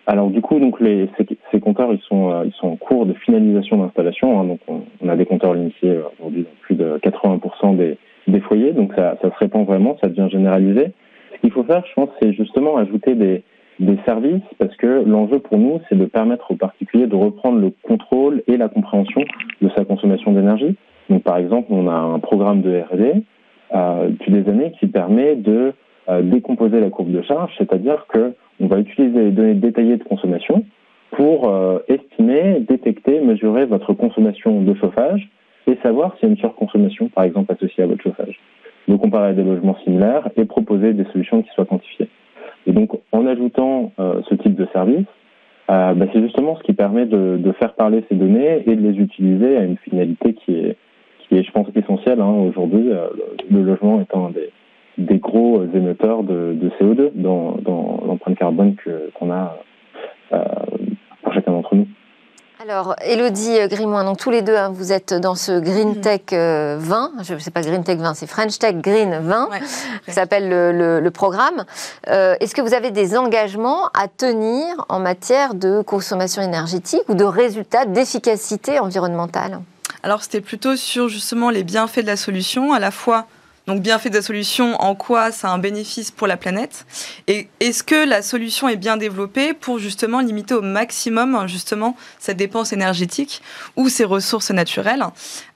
[0.07, 3.79] Alors du coup, donc ces, compteurs, ils sont, euh, ils sont en cours de finalisation
[3.79, 4.38] d'installation.
[4.38, 8.40] Hein, donc on, on, a des compteurs euh, aujourd'hui dans plus de 80% des, des,
[8.40, 8.72] foyers.
[8.72, 10.92] Donc ça, ça, se répand vraiment, ça devient généralisé.
[11.34, 13.42] Ce qu'il faut faire, je pense, c'est justement ajouter des,
[13.80, 17.72] des services parce que l'enjeu pour nous, c'est de permettre aux particuliers de reprendre le
[17.82, 19.22] contrôle et la compréhension
[19.60, 20.76] de sa consommation d'énergie.
[21.10, 23.22] Donc par exemple, on a un programme de R&D
[23.74, 25.72] euh, depuis des années qui permet de
[26.08, 30.04] euh, décomposer la courbe de charge, c'est-à-dire que on va utiliser les données détaillées de
[30.04, 30.64] consommation
[31.10, 35.28] pour euh, estimer, détecter, mesurer votre consommation de chauffage
[35.66, 38.38] et savoir s'il y a une surconsommation, par exemple, associée à votre chauffage.
[38.88, 42.09] Donc, comparer à des logements similaires et proposer des solutions qui soient quantifiées.
[42.66, 45.07] Et donc, en ajoutant euh, ce type de service,
[45.70, 48.83] euh, bah, c'est justement ce qui permet de, de, faire parler ces données et de
[48.83, 50.77] les utiliser à une finalité qui est,
[51.20, 53.07] qui est je pense, essentielle hein, aujourd'hui, euh,
[53.50, 54.50] le logement étant un des,
[54.98, 58.77] des gros émetteurs de, de CO2 dans, dans l'empreinte carbone
[59.14, 59.57] qu'on a
[60.33, 60.38] euh,
[61.22, 61.87] pour chacun d'entre nous.
[62.66, 66.00] Alors, Elodie Grimoin, donc tous les deux, hein, vous êtes dans ce Green mhm.
[66.00, 66.33] Tech 20.
[66.33, 66.79] Euh,
[67.22, 69.61] je ne sais pas Green Tech 20, c'est French Tech Green 20, ouais,
[70.07, 71.66] qui s'appelle le, le, le, programme.
[72.09, 77.14] Euh, Est-ce que vous avez des engagements à tenir en matière de consommation énergétique ou
[77.14, 79.61] de résultats d'efficacité environnementale?
[80.03, 83.27] Alors, c'était plutôt sur justement les bienfaits de la solution, à la fois
[83.66, 86.85] donc bien fait de la solution, en quoi ça a un bénéfice pour la planète
[87.29, 92.37] Et est-ce que la solution est bien développée pour justement limiter au maximum justement cette
[92.37, 93.42] dépense énergétique
[93.77, 95.05] ou ces ressources naturelles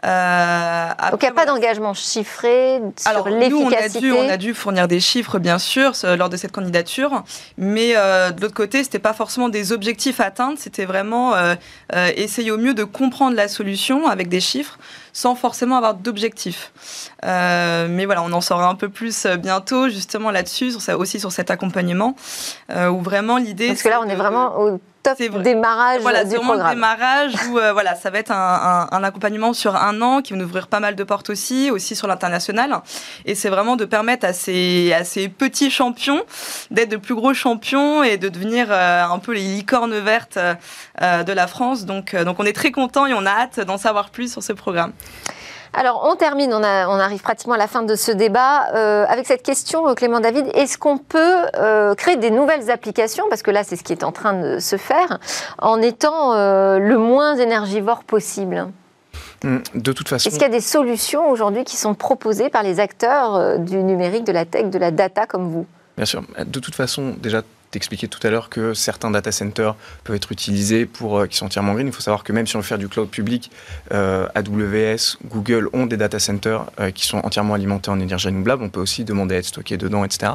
[0.04, 4.54] euh, après, Donc il n'y a pas d'engagement chiffré sur l'efficacité on, on, a dû
[4.54, 7.24] fournir des chiffres bien sûr lors de cette candidature,
[7.56, 11.54] mais euh, de l'autre côté c'était pas forcément des objectifs à atteindre, c'était vraiment euh,
[11.94, 14.78] euh, essayer au mieux de comprendre la solution avec des chiffres
[15.18, 16.72] sans forcément avoir d'objectif.
[17.24, 21.18] Euh, mais voilà, on en saura un peu plus euh, bientôt justement là-dessus, sur aussi
[21.18, 22.14] sur cet accompagnement,
[22.70, 23.66] euh, où vraiment l'idée...
[23.66, 26.70] Parce que là, on est vraiment au top démarrage voilà, du programme.
[26.70, 30.32] démarrage où euh, voilà, ça va être un, un, un, accompagnement sur un an qui
[30.32, 32.80] va nous ouvrir pas mal de portes aussi, aussi sur l'international.
[33.24, 36.22] Et c'est vraiment de permettre à ces, à ces petits champions
[36.70, 41.22] d'être de plus gros champions et de devenir euh, un peu les licornes vertes euh,
[41.22, 41.84] de la France.
[41.84, 44.52] Donc, donc on est très content et on a hâte d'en savoir plus sur ce
[44.52, 44.92] programme.
[45.72, 49.04] Alors, on termine, on, a, on, arrive pratiquement à la fin de ce débat euh,
[49.08, 50.46] avec cette question, euh, Clément David.
[50.54, 53.24] Est-ce qu'on peut euh, créer des nouvelles applications?
[53.28, 55.18] Parce que là, c'est ce qui est en train de se faire,
[55.58, 58.68] en étant euh, le moins énergivore possible.
[59.44, 60.28] Hum, de toute façon.
[60.28, 64.24] Est-ce qu'il y a des solutions aujourd'hui qui sont proposées par les acteurs du numérique,
[64.24, 65.66] de la tech, de la data comme vous?
[65.96, 66.22] Bien sûr.
[66.44, 70.86] De toute façon, déjà, t'expliquais tout à l'heure que certains data centers peuvent être utilisés
[70.86, 71.86] pour euh, qui sont entièrement green.
[71.86, 73.50] Il faut savoir que même si on veut faire du cloud public,
[73.92, 78.62] euh, AWS, Google ont des data centers euh, qui sont entièrement alimentés en énergie renouvelable.
[78.62, 80.32] On peut aussi demander à être stocké dedans, etc.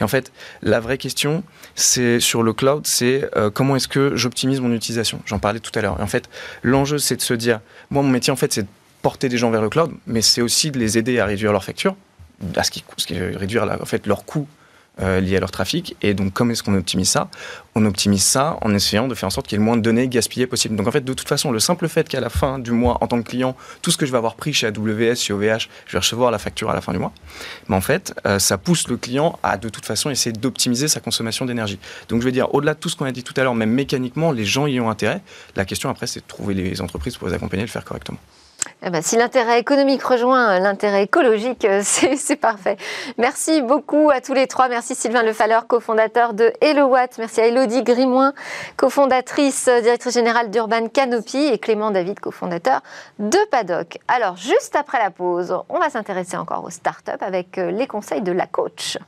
[0.00, 1.42] Et en fait, la vraie question,
[1.74, 5.20] c'est sur le cloud, c'est euh, comment est-ce que j'optimise mon utilisation?
[5.26, 5.96] J'en parlais tout à l'heure.
[5.98, 6.28] Et en fait,
[6.62, 8.68] l'enjeu, c'est de se dire, moi, mon métier, en fait, c'est de
[9.02, 11.64] porter des gens vers le cloud, mais c'est aussi de les aider à réduire leurs
[11.64, 11.96] factures
[12.56, 14.46] à ce qui, ce réduire en fait leur coût
[15.00, 15.96] euh, liés à leur trafic.
[16.00, 17.28] Et donc, comment est-ce qu'on optimise ça?
[17.74, 19.82] On optimise ça en essayant de faire en sorte qu'il y ait le moins de
[19.82, 20.74] données gaspillées possible.
[20.74, 23.06] Donc, en fait, de toute façon, le simple fait qu'à la fin du mois, en
[23.06, 25.92] tant que client, tout ce que je vais avoir pris chez AWS, chez OVH, je
[25.92, 27.12] vais recevoir la facture à la fin du mois.
[27.68, 31.00] Mais en fait, euh, ça pousse le client à, de toute façon, essayer d'optimiser sa
[31.00, 31.78] consommation d'énergie.
[32.08, 33.70] Donc, je veux dire, au-delà de tout ce qu'on a dit tout à l'heure, même
[33.70, 35.20] mécaniquement, les gens y ont intérêt.
[35.56, 38.18] La question après, c'est de trouver les entreprises pour les accompagner et le faire correctement.
[38.82, 42.76] Eh ben, si l'intérêt économique rejoint l'intérêt écologique, euh, c'est parfait.
[43.18, 44.68] Merci beaucoup à tous les trois.
[44.68, 47.18] Merci Sylvain Lefalleur, cofondateur de HelloWatt.
[47.18, 48.32] Merci à Elodie Grimoin,
[48.76, 52.80] cofondatrice, euh, directrice générale d'Urban Canopy et Clément David, cofondateur
[53.18, 53.98] de Paddock.
[54.08, 58.22] Alors, juste après la pause, on va s'intéresser encore aux startups avec euh, les conseils
[58.22, 58.98] de la coach.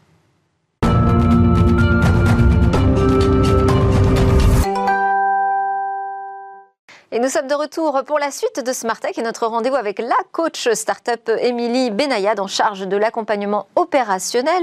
[7.11, 9.99] Et nous sommes de retour pour la suite de Smart Tech et notre rendez-vous avec
[9.99, 14.63] la coach startup Émilie Benayad en charge de l'accompagnement opérationnel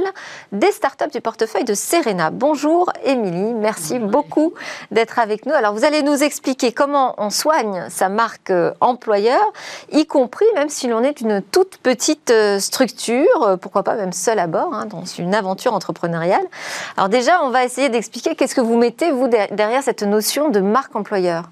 [0.52, 2.30] des startups du portefeuille de Serena.
[2.30, 4.54] Bonjour Émilie, merci beaucoup
[4.92, 5.54] d'être avec nous.
[5.54, 9.42] Alors vous allez nous expliquer comment on soigne sa marque euh, employeur,
[9.92, 14.14] y compris même si l'on est une toute petite euh, structure, euh, pourquoi pas même
[14.14, 16.46] seul à bord, hein, dans une aventure entrepreneuriale.
[16.96, 20.60] Alors déjà, on va essayer d'expliquer qu'est-ce que vous mettez vous derrière cette notion de
[20.60, 21.46] marque employeur.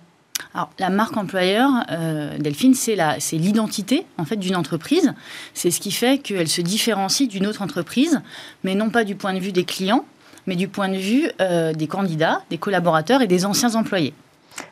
[0.53, 2.95] Alors, la marque employeur, euh, Delphine, c'est
[3.33, 5.13] l'identité en fait d'une entreprise.
[5.53, 8.21] C'est ce qui fait qu'elle se différencie d'une autre entreprise,
[8.63, 10.05] mais non pas du point de vue des clients,
[10.45, 14.13] mais du point de vue euh, des candidats, des collaborateurs et des anciens employés.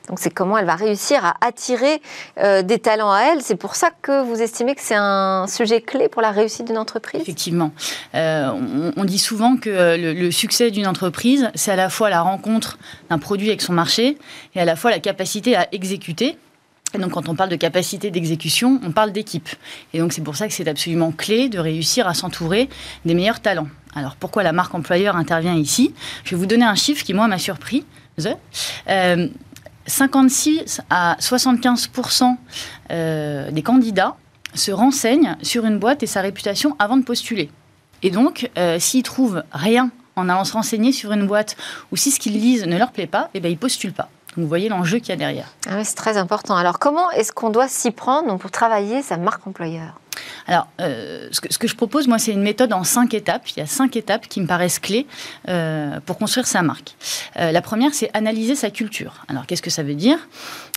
[0.09, 2.01] Donc c'est comment elle va réussir à attirer
[2.39, 3.41] euh, des talents à elle.
[3.41, 6.77] C'est pour ça que vous estimez que c'est un sujet clé pour la réussite d'une
[6.77, 7.21] entreprise?
[7.21, 7.71] Effectivement.
[8.15, 12.77] Euh, on, dit souvent que le, succès d'une entreprise, c'est à la fois la rencontre
[13.09, 14.17] d'un produit avec son marché
[14.55, 16.37] et à la fois la capacité à exécuter.
[16.93, 19.49] Et donc, quand on parle de capacité d'exécution, on parle d'équipe.
[19.93, 22.67] Et donc, c'est pour ça que c'est absolument clé de réussir à s'entourer
[23.05, 23.69] des meilleurs talents.
[23.95, 25.93] Alors, pourquoi la marque employeur intervient ici?
[26.25, 27.85] Je vais vous donner un chiffre qui, moi, m'a surpris.
[28.89, 29.27] Euh,
[29.91, 32.37] 56 à 75%
[32.91, 34.15] euh, des candidats
[34.53, 37.49] se renseignent sur une boîte et sa réputation avant de postuler.
[38.01, 41.57] Et donc, euh, s'ils trouvent rien en allant se renseigner sur une boîte
[41.91, 44.09] ou si ce qu'ils lisent ne leur plaît pas, eh ben, ils postulent pas.
[44.37, 45.47] Vous voyez l'enjeu qu'il y a derrière.
[45.67, 46.55] Ah oui, c'est très important.
[46.55, 49.99] Alors comment est-ce qu'on doit s'y prendre pour travailler sa marque employeur?
[50.47, 53.47] Alors, euh, ce, que, je propose, moi, c'est une méthode en cinq étapes.
[53.49, 55.07] Il y a cinq étapes qui me paraissent clés
[55.47, 56.95] euh, pour construire sa marque.
[57.37, 59.25] Euh, la première, c'est analyser sa culture.
[59.27, 60.17] Alors, qu'est-ce que ça veut dire?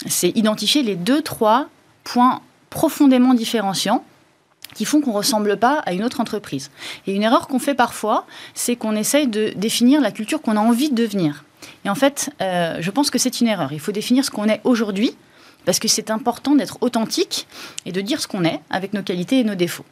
[0.06, 1.66] C'est identifier les deux, trois
[2.04, 2.40] points
[2.70, 4.04] profondément différenciants
[4.74, 6.70] qui font qu'on ne ressemble pas à une autre entreprise.
[7.06, 10.60] Et une erreur qu'on fait parfois, c'est qu'on essaye de définir la culture qu'on a
[10.60, 11.44] envie de devenir.
[11.84, 13.72] Et en fait, je pense que c'est une erreur.
[13.72, 15.16] Il faut définir ce qu'on est aujourd'hui
[15.64, 17.46] parce que c'est important d'être authentique
[17.86, 19.84] et de dire ce qu'on est avec nos qualités et nos défauts.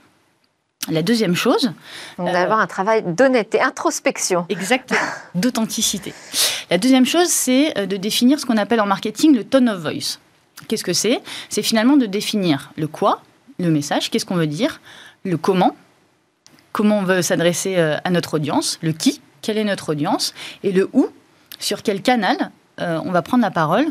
[0.89, 1.73] La deuxième chose.
[2.19, 4.47] D'avoir euh, un travail d'honnêteté, introspection.
[4.49, 4.99] Exactement,
[5.35, 6.13] d'authenticité.
[6.71, 9.81] La deuxième chose, c'est euh, de définir ce qu'on appelle en marketing le tone of
[9.81, 10.19] voice.
[10.67, 11.21] Qu'est-ce que c'est?
[11.51, 13.23] C'est finalement de définir le quoi,
[13.61, 14.81] le message, qu'est-ce qu'on veut dire,
[15.25, 15.77] le comment,
[16.73, 20.73] comment on veut s'adresser euh, à notre audience, le qui, quelle est notre audience, et
[20.73, 21.11] le où,
[21.59, 23.87] sur quel canal on va prendre la parole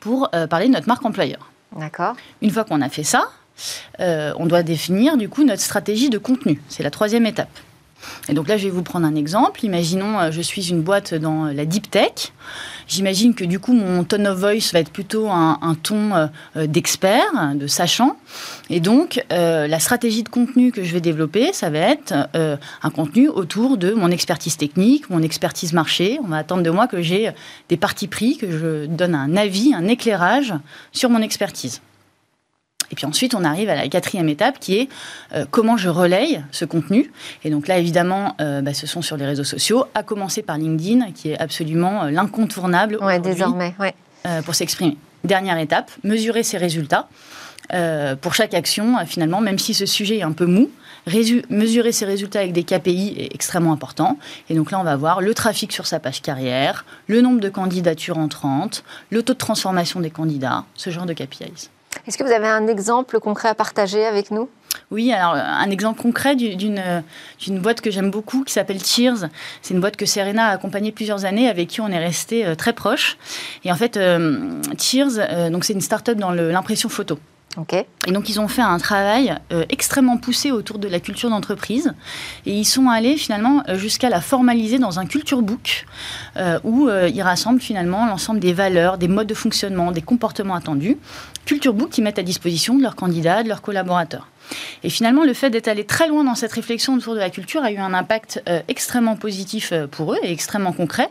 [0.00, 1.50] pour euh, parler de notre marque employeur.
[1.76, 2.16] D'accord.
[2.42, 3.28] Une fois qu'on a fait ça,
[4.00, 6.60] euh, on doit définir du coup notre stratégie de contenu.
[6.68, 7.50] C'est la troisième étape.
[8.28, 9.64] Et donc là, je vais vous prendre un exemple.
[9.64, 12.32] Imaginons, euh, je suis une boîte dans la deep tech.
[12.88, 17.54] J'imagine que du coup, mon tone of voice va être plutôt un, ton euh, d'expert,
[17.54, 18.16] de sachant.
[18.70, 22.90] Et donc, euh, la stratégie de contenu que je vais développer, ça va être un
[22.90, 26.18] contenu autour de mon expertise technique, mon expertise marché.
[26.22, 27.30] On va attendre de moi que j'ai
[27.68, 30.54] des parties pris, que je donne un avis, un éclairage
[30.92, 31.80] sur mon expertise.
[32.90, 34.88] Et puis ensuite, on arrive à la quatrième étape qui est
[35.34, 37.10] euh, comment je relaye ce contenu.
[37.44, 40.58] Et donc là, évidemment, euh, bah, ce sont sur les réseaux sociaux, à commencer par
[40.58, 43.94] LinkedIn, qui est absolument euh, l'incontournable ouais, désormais, ouais.
[44.44, 44.96] pour s'exprimer.
[45.24, 47.08] Dernière étape, mesurer ses résultats.
[48.20, 50.70] pour chaque action, finalement, même si ce sujet est un peu mou,
[51.50, 54.18] mesurer ses résultats avec des KPI est extrêmement important.
[54.48, 57.48] Et donc là, on va voir le trafic sur sa page carrière, le nombre de
[57.48, 61.70] candidatures entrantes, le taux de transformation des candidats, ce genre de KPIs.
[62.06, 64.48] Est-ce que vous avez un exemple concret à partager avec nous?
[64.92, 66.80] Oui, alors un exemple concret d'une
[67.58, 69.28] boîte que j'aime beaucoup qui s'appelle Cheers.
[69.62, 72.54] C'est une boîte que Serena a accompagnée plusieurs années, avec qui on est resté euh,
[72.54, 73.18] très proche.
[73.64, 77.18] Et en fait, euh, Cheers, euh, donc c'est une start-up dans l'impression photo.
[78.06, 81.94] Et donc ils ont fait un travail euh, extrêmement poussé autour de la culture d'entreprise
[82.44, 85.86] et ils sont allés finalement euh, jusqu'à la formaliser dans un culture book
[86.36, 90.98] euh, où ils rassemblent finalement l'ensemble des valeurs, des modes de fonctionnement, des comportements attendus.
[91.44, 94.28] Culture book qu'ils mettent à disposition de leurs candidats, de leurs collaborateurs.
[94.84, 97.62] Et finalement, le fait d'être allé très loin dans cette réflexion autour de la culture
[97.62, 101.10] a eu un impact extrêmement positif pour eux et extrêmement concret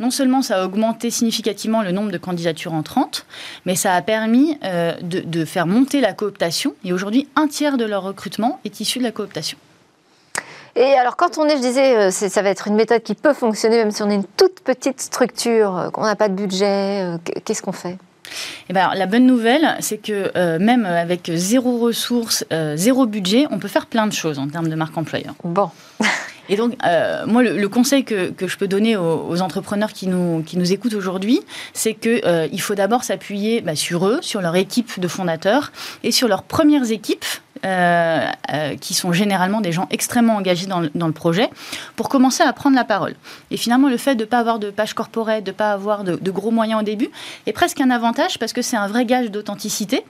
[0.00, 3.26] non seulement ça a augmenté significativement le nombre de candidatures entrantes,
[3.66, 6.74] mais ça a permis euh, de, faire monter la cooptation.
[6.84, 9.58] Et aujourd'hui, un tiers de leur recrutement est issu de la cooptation.
[10.74, 13.34] Et alors, quand on est, je disais, euh, ça va être une méthode qui peut
[13.34, 17.18] fonctionner même si on est une toute petite structure, euh, qu'on n'a pas de budget,
[17.44, 17.98] qu'est-ce qu'on fait?
[18.70, 23.68] Eh ben, la bonne nouvelle, c'est que même avec zéro ressources, zéro budget, on peut
[23.68, 25.34] faire plein de choses en termes de marque employeur.
[25.44, 25.70] Bon.
[26.48, 30.42] Et donc, euh, moi, le, conseil que, que, je peux donner aux, entrepreneurs qui nous,
[30.42, 31.40] qui nous écoutent aujourd'hui,
[31.72, 35.72] c'est qu'il euh, il faut d'abord s'appuyer bah, sur eux, sur leur équipe de fondateurs
[36.02, 37.24] et sur leurs premières équipes.
[37.64, 38.26] Euh,
[38.80, 41.48] qui sont généralement des gens extrêmement engagés dans le, dans le, projet,
[41.94, 43.14] pour commencer à prendre la parole.
[43.52, 46.02] Et finalement, le fait de ne pas avoir de page corporate, de ne pas avoir
[46.02, 47.08] de, de, gros moyens au début,
[47.46, 50.02] est presque un avantage parce que c'est un vrai gage d'authenticité.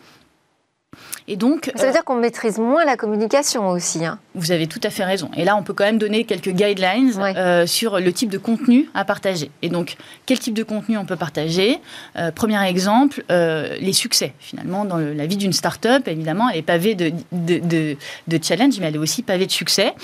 [1.28, 4.04] Et donc, ça veut euh, dire qu'on maîtrise moins la communication aussi.
[4.04, 4.18] Hein.
[4.34, 5.30] Vous avez tout à fait raison.
[5.36, 8.88] Et là, on peut quand même donner quelques guidelines euh, sur le type de contenu
[8.94, 9.50] à partager.
[9.62, 11.78] Et donc, quel type de contenu on peut partager?
[12.16, 14.34] Euh, Premier exemple, les succès.
[14.38, 17.96] Finalement, dans la vie d'une start-up, évidemment, elle est pavée de, de,
[18.28, 19.94] de, challenges, mais elle est aussi pavée de succès.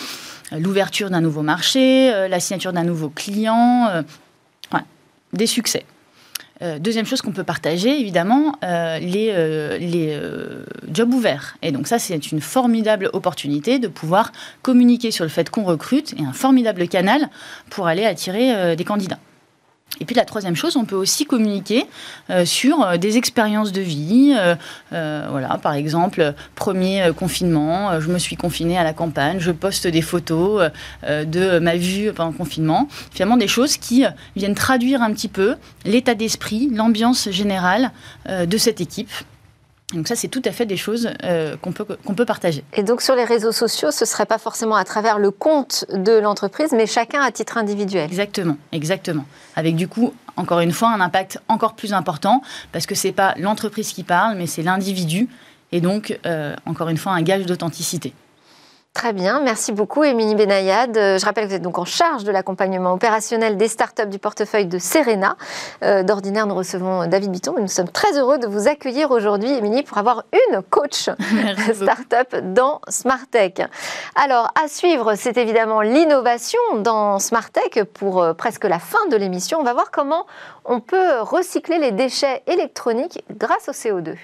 [0.53, 4.03] L'ouverture d'un nouveau marché, la signature d'un nouveau client,
[5.33, 5.85] des succès.
[6.61, 10.19] Euh, deuxième chose qu'on peut partager, évidemment, euh, les, euh, les
[10.93, 11.57] jobs ouverts.
[11.63, 14.33] Et donc ça, c'est une formidable opportunité de pouvoir
[14.63, 17.29] communiquer sur le fait qu'on recrute et un formidable canal
[17.71, 19.19] pour aller attirer des candidats.
[20.01, 21.87] Et puis la troisième chose, on peut aussi communiquer
[22.31, 24.35] euh, sur euh, des expériences de vie.
[24.37, 29.87] Euh, voilà, par exemple, premier confinement, je me suis confinée à la campagne, je poste
[29.87, 30.71] des photos
[31.07, 32.89] de ma vue pendant le confinement.
[33.13, 34.05] Finalement, des choses qui
[34.37, 37.91] viennent traduire un petit peu l'état d'esprit, l'ambiance générale
[38.29, 39.11] de cette équipe.
[39.95, 42.63] Donc ça, c'est tout à fait des choses euh, qu'on peut, qu'on peut partager.
[42.75, 45.87] Et donc sur les réseaux sociaux, ce ne serait pas forcément à travers le compte
[45.93, 48.05] de l'entreprise, mais chacun à titre individuel.
[48.05, 49.25] Exactement, exactement.
[49.57, 53.13] Avec du coup, encore une fois, un impact encore plus important, parce que ce n'est
[53.15, 55.27] pas l'entreprise qui parle, mais c'est l'individu,
[55.73, 58.13] et donc, euh, encore une fois, un gage d'authenticité.
[58.99, 60.97] Très bien, merci beaucoup Émilie Benayad.
[60.97, 64.19] Euh, je rappelle que vous êtes donc en charge de l'accompagnement opérationnel des startups du
[64.19, 65.37] portefeuille de Serena.
[65.85, 69.53] Euh, d'ordinaire, nous recevons David Bitton et nous sommes très heureux de vous accueillir aujourd'hui,
[69.53, 71.11] Émilie, pour avoir une coach
[71.75, 73.63] startup dans Smartech.
[74.17, 79.61] Alors, à suivre, c'est évidemment l'innovation dans Smartech pour euh, presque la fin de l'émission.
[79.61, 80.27] On va voir comment
[80.65, 84.17] on peut recycler les déchets électroniques grâce au CO2.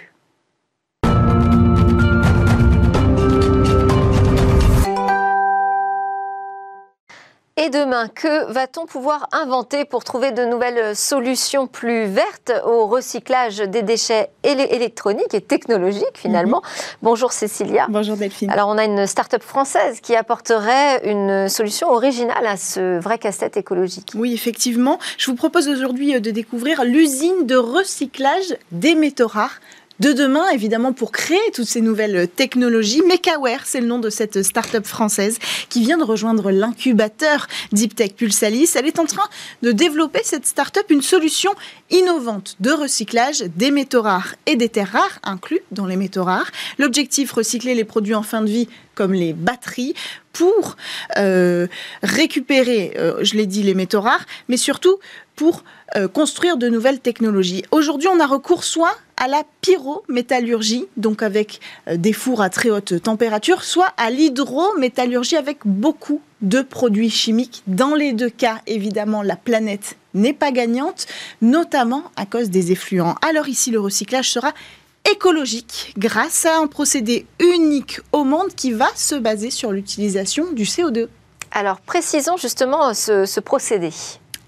[7.65, 13.57] Et demain, que va-t-on pouvoir inventer pour trouver de nouvelles solutions plus vertes au recyclage
[13.57, 16.61] des déchets électroniques et technologiques finalement?
[16.63, 16.71] Mhm.
[17.01, 17.87] Bonjour Cécilia.
[17.89, 18.51] Bonjour Delphine.
[18.51, 23.57] Alors on a une start-up française qui apporterait une solution originale à ce vrai casse-tête
[23.57, 24.13] écologique.
[24.15, 24.99] Oui, effectivement.
[25.17, 29.61] Je vous propose aujourd'hui de découvrir l'usine de recyclage des métaux rares
[30.01, 33.03] de demain, évidemment, pour créer toutes ces nouvelles technologies.
[33.03, 35.39] Mekaware, c'est le nom de cette start-up française
[35.69, 38.71] qui vient de rejoindre l'incubateur DeepTech Pulsalis.
[38.75, 39.29] Elle est en train
[39.63, 41.53] de développer cette start-up une solution
[41.91, 46.51] innovante de recyclage des métaux rares et des terres rares, inclus dans les métaux rares.
[46.79, 49.95] L'objectif, recycler les produits en fin de vie comme les batteries
[50.33, 50.77] pour
[51.17, 51.67] euh,
[52.03, 54.99] récupérer, euh, je l'ai dit, les métaux rares, mais surtout
[55.37, 55.65] pour
[55.97, 57.65] euh, construire de nouvelles technologies.
[57.71, 62.71] Aujourd'hui, on a recours soit à la pyrométallurgie, donc avec euh, des fours à très
[62.71, 67.63] haute température, soit à l'hydrométallurgie avec beaucoup de produits chimiques.
[67.67, 71.07] Dans les deux cas, évidemment, la planète n'est pas gagnante,
[71.43, 73.17] notamment à cause des effluents.
[73.27, 74.53] Alors ici, le recyclage sera
[75.11, 80.65] écologique grâce à un procédé unique au monde qui va se baser sur l'utilisation du
[80.65, 81.09] CO2.
[81.51, 83.91] Alors précisons justement ce procédé.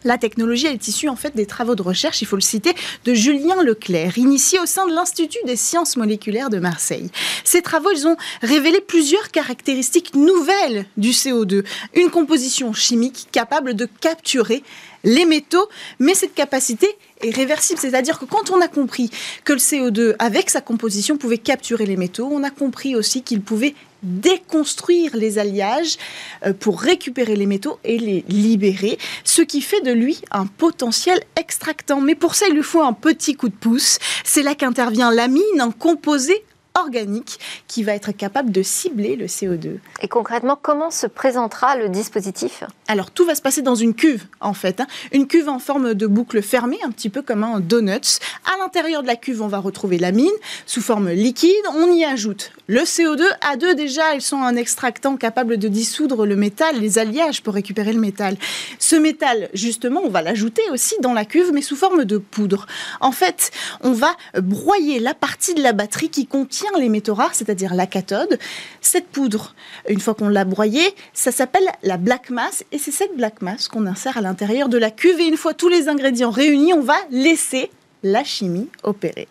[0.07, 2.73] La technologie, est issue en fait des travaux de recherche, il faut le citer,
[3.05, 7.11] de Julien Leclerc, initié au sein de l'Institut des sciences moléculaires de Marseille.
[7.43, 11.65] Ces travaux, ils ont révélé plusieurs caractéristiques nouvelles du CO2.
[11.97, 14.63] Une composition chimique capable de capturer
[15.03, 16.87] les métaux, mais cette capacité
[17.21, 17.81] est réversible.
[17.81, 19.11] C'est-à-dire que quand on a compris
[19.43, 23.41] que le CO2, avec sa composition, pouvait capturer les métaux, on a compris aussi qu'il
[23.41, 23.75] pouvait
[24.07, 25.99] déconstruire les alliages
[26.45, 31.21] euh, pour récupérer les métaux et les libérer, ce qui fait de lui un potentiel
[31.39, 32.01] extractant.
[32.01, 33.99] Mais pour ça, il lui faut un petit coup de pouce.
[34.25, 36.45] C'est là qu'intervient l'amine, un composé
[36.77, 39.79] organique qui va être capable de cibler le CO2.
[40.01, 42.65] Et concrètement, comment se présentera le dispositif?
[42.89, 44.87] Alors tout va se passer dans une cuve en fait, hein.
[45.13, 48.21] une cuve en forme de boucle fermée, un petit peu comme un donut.
[48.45, 50.31] À l'intérieur de la cuve, on va retrouver la mine
[50.67, 51.53] sous forme liquide.
[51.75, 53.23] On y ajoute le CO2.
[53.41, 57.55] À deux déjà, ils sont un extractant capable de dissoudre le métal, les alliages pour
[57.55, 58.37] récupérer le métal.
[58.79, 62.67] Ce métal, justement, on va l'ajouter aussi dans la cuve, mais sous forme de poudre.
[63.01, 63.51] En fait,
[63.83, 67.87] on va broyer la partie de la batterie qui contient les métaux rares, c'est-à-dire la
[67.87, 68.39] cathode.
[68.81, 69.55] Cette poudre,
[69.89, 73.69] une fois qu'on l'a broyée, ça s'appelle la black mass, et c'est cette black mass
[73.69, 75.21] qu'on insère à l'intérieur de la cuve.
[75.21, 77.71] Et une fois tous les ingrédients réunis, on va laisser
[78.03, 79.29] la chimie opérer.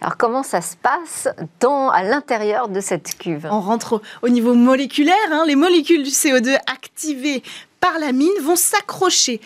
[0.00, 1.28] Alors comment ça se passe
[1.60, 3.46] dans, à l'intérieur de cette cuve?
[3.50, 5.14] On rentre au, niveau moléculaire.
[5.30, 5.44] Hein.
[5.46, 7.42] les molécules du CO2 activées
[7.80, 9.40] par la mine vont s'accrocher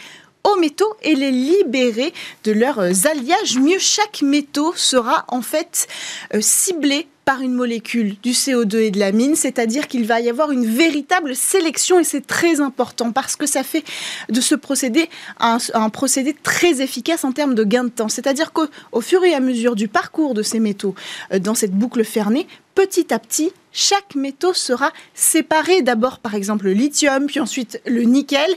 [0.45, 2.13] aux métaux et les libérer
[2.45, 3.59] de leurs alliages.
[3.59, 5.89] Mieux, chaque métaux sera en fait
[6.35, 10.29] euh, ciblé par une molécule du CO2 et de la mine, c'est-à-dire qu'il va y
[10.29, 13.85] avoir une véritable sélection et c'est très important parce que ça fait
[14.29, 15.09] de ce procédé
[15.41, 15.59] un,
[15.91, 18.09] procédé très efficace en termes de gain de temps.
[18.09, 20.95] C'est-à-dire qu'au fur et à mesure du parcours de ces métaux
[21.33, 26.67] euh, dans cette boucle fermée, petit à petit, chaque métaux sera séparé d'abord par exemple
[26.67, 28.51] le lithium, puis ensuite le nickel,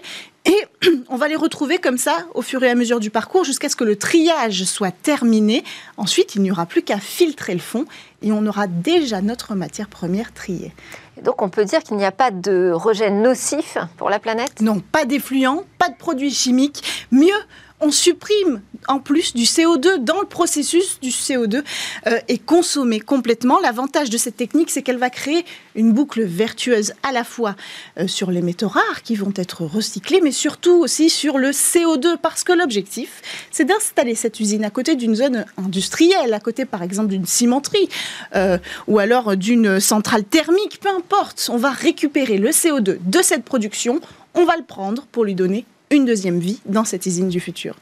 [0.47, 0.65] et
[1.09, 3.75] on va les retrouver comme ça au fur et à mesure du parcours jusqu'à ce
[3.75, 5.63] que le triage soit terminé.
[5.97, 7.85] Ensuite, il n'y aura plus qu'à filtrer le fond
[8.21, 10.73] et on aura déjà notre matière première triée.
[11.21, 14.61] donc on peut dire qu'il n'y a pas de rejet nocif pour la planète?
[14.61, 17.07] Non, pas d'effluents, pas de produits chimiques.
[17.11, 17.35] Mieux,
[17.79, 21.63] on supprime en plus du CO2 dans le processus du CO2
[22.07, 23.59] euh, est consommé complètement.
[23.59, 27.55] L'avantage de cette technique, c'est qu'elle va créer une boucle vertueuse à la fois
[27.99, 32.17] euh, sur les métaux rares qui vont être recyclés, mais surtout aussi sur le CO2,
[32.17, 33.21] parce que l'objectif,
[33.51, 37.89] c'est d'installer cette usine à côté d'une zone industrielle, à côté par exemple d'une cimenterie,
[38.35, 38.57] euh,
[38.87, 41.49] ou alors d'une centrale thermique, peu importe.
[41.53, 44.01] On va récupérer le CO2 de cette production,
[44.33, 47.75] on va le prendre pour lui donner une deuxième vie dans cette usine du futur.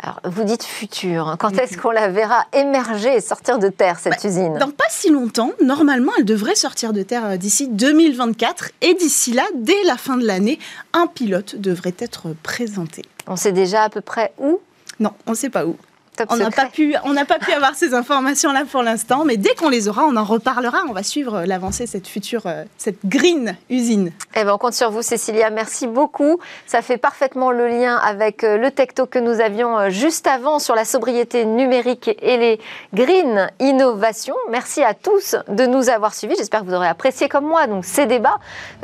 [0.00, 1.28] Alors, vous dites futur.
[1.28, 1.36] Hein.
[1.38, 4.58] Quand est-ce qu'on la verra émerger et sortir de terre, cette bah, usine?
[4.58, 5.52] Dans pas si longtemps.
[5.62, 8.70] Normalement, elle devrait sortir de terre euh, d'ici 2024.
[8.82, 10.58] Et d'ici là, dès la fin de l'année,
[10.92, 13.02] un pilote devrait être présenté.
[13.26, 14.60] On sait déjà à peu près où?
[15.00, 15.76] Non, on ne sait pas où
[16.28, 19.54] on n'a pas pu, on n'a pas pu avoir ces informations-là pour l'instant, mais dès
[19.54, 20.82] qu'on les aura, on en reparlera.
[20.88, 24.12] On va suivre l'avancée de cette future, euh, cette green usine.
[24.34, 25.50] Eh ben, on compte sur vous, Cécilia.
[25.50, 26.38] Merci beaucoup.
[26.66, 30.58] Ça fait parfaitement le lien avec euh, le Tecto que nous avions euh, juste avant
[30.58, 32.60] sur la sobriété numérique et les
[32.94, 34.36] green innovations.
[34.50, 36.34] Merci à tous de nous avoir suivis.
[36.36, 38.38] J'espère que vous aurez apprécié comme moi donc ces débats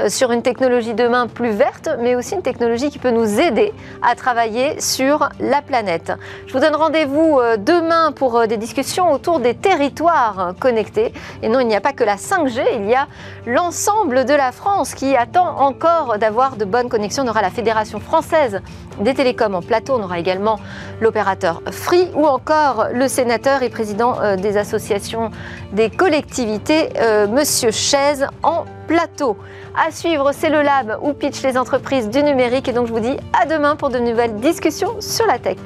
[0.08, 3.72] sur une technologie demain plus verte, mais aussi une technologie qui peut nous aider
[4.02, 6.12] à travailler sur la planète.
[6.46, 11.12] Je vous donne rendez-vous euh, demain pour euh, des discussions autour des territoires connectés.
[11.42, 13.06] Et non, il n'y a pas que la 5G, il y a
[13.46, 17.24] l'ensemble de la France qui attend encore d'avoir de bonnes connexions.
[17.24, 18.60] On aura la Fédération française
[19.00, 20.60] des télécoms en plateau, on aura également
[21.00, 25.30] l'opérateur Free ou encore le sénateur et président euh, des associations
[25.72, 26.90] des collectivités,
[27.28, 29.36] Monsieur Chaise, en plateau.
[29.76, 32.68] À suivre, c'est le lab où pitch les entreprises du numérique.
[32.68, 35.58] Et donc je vous dis à demain pour de nouvelles discussions sur la tech.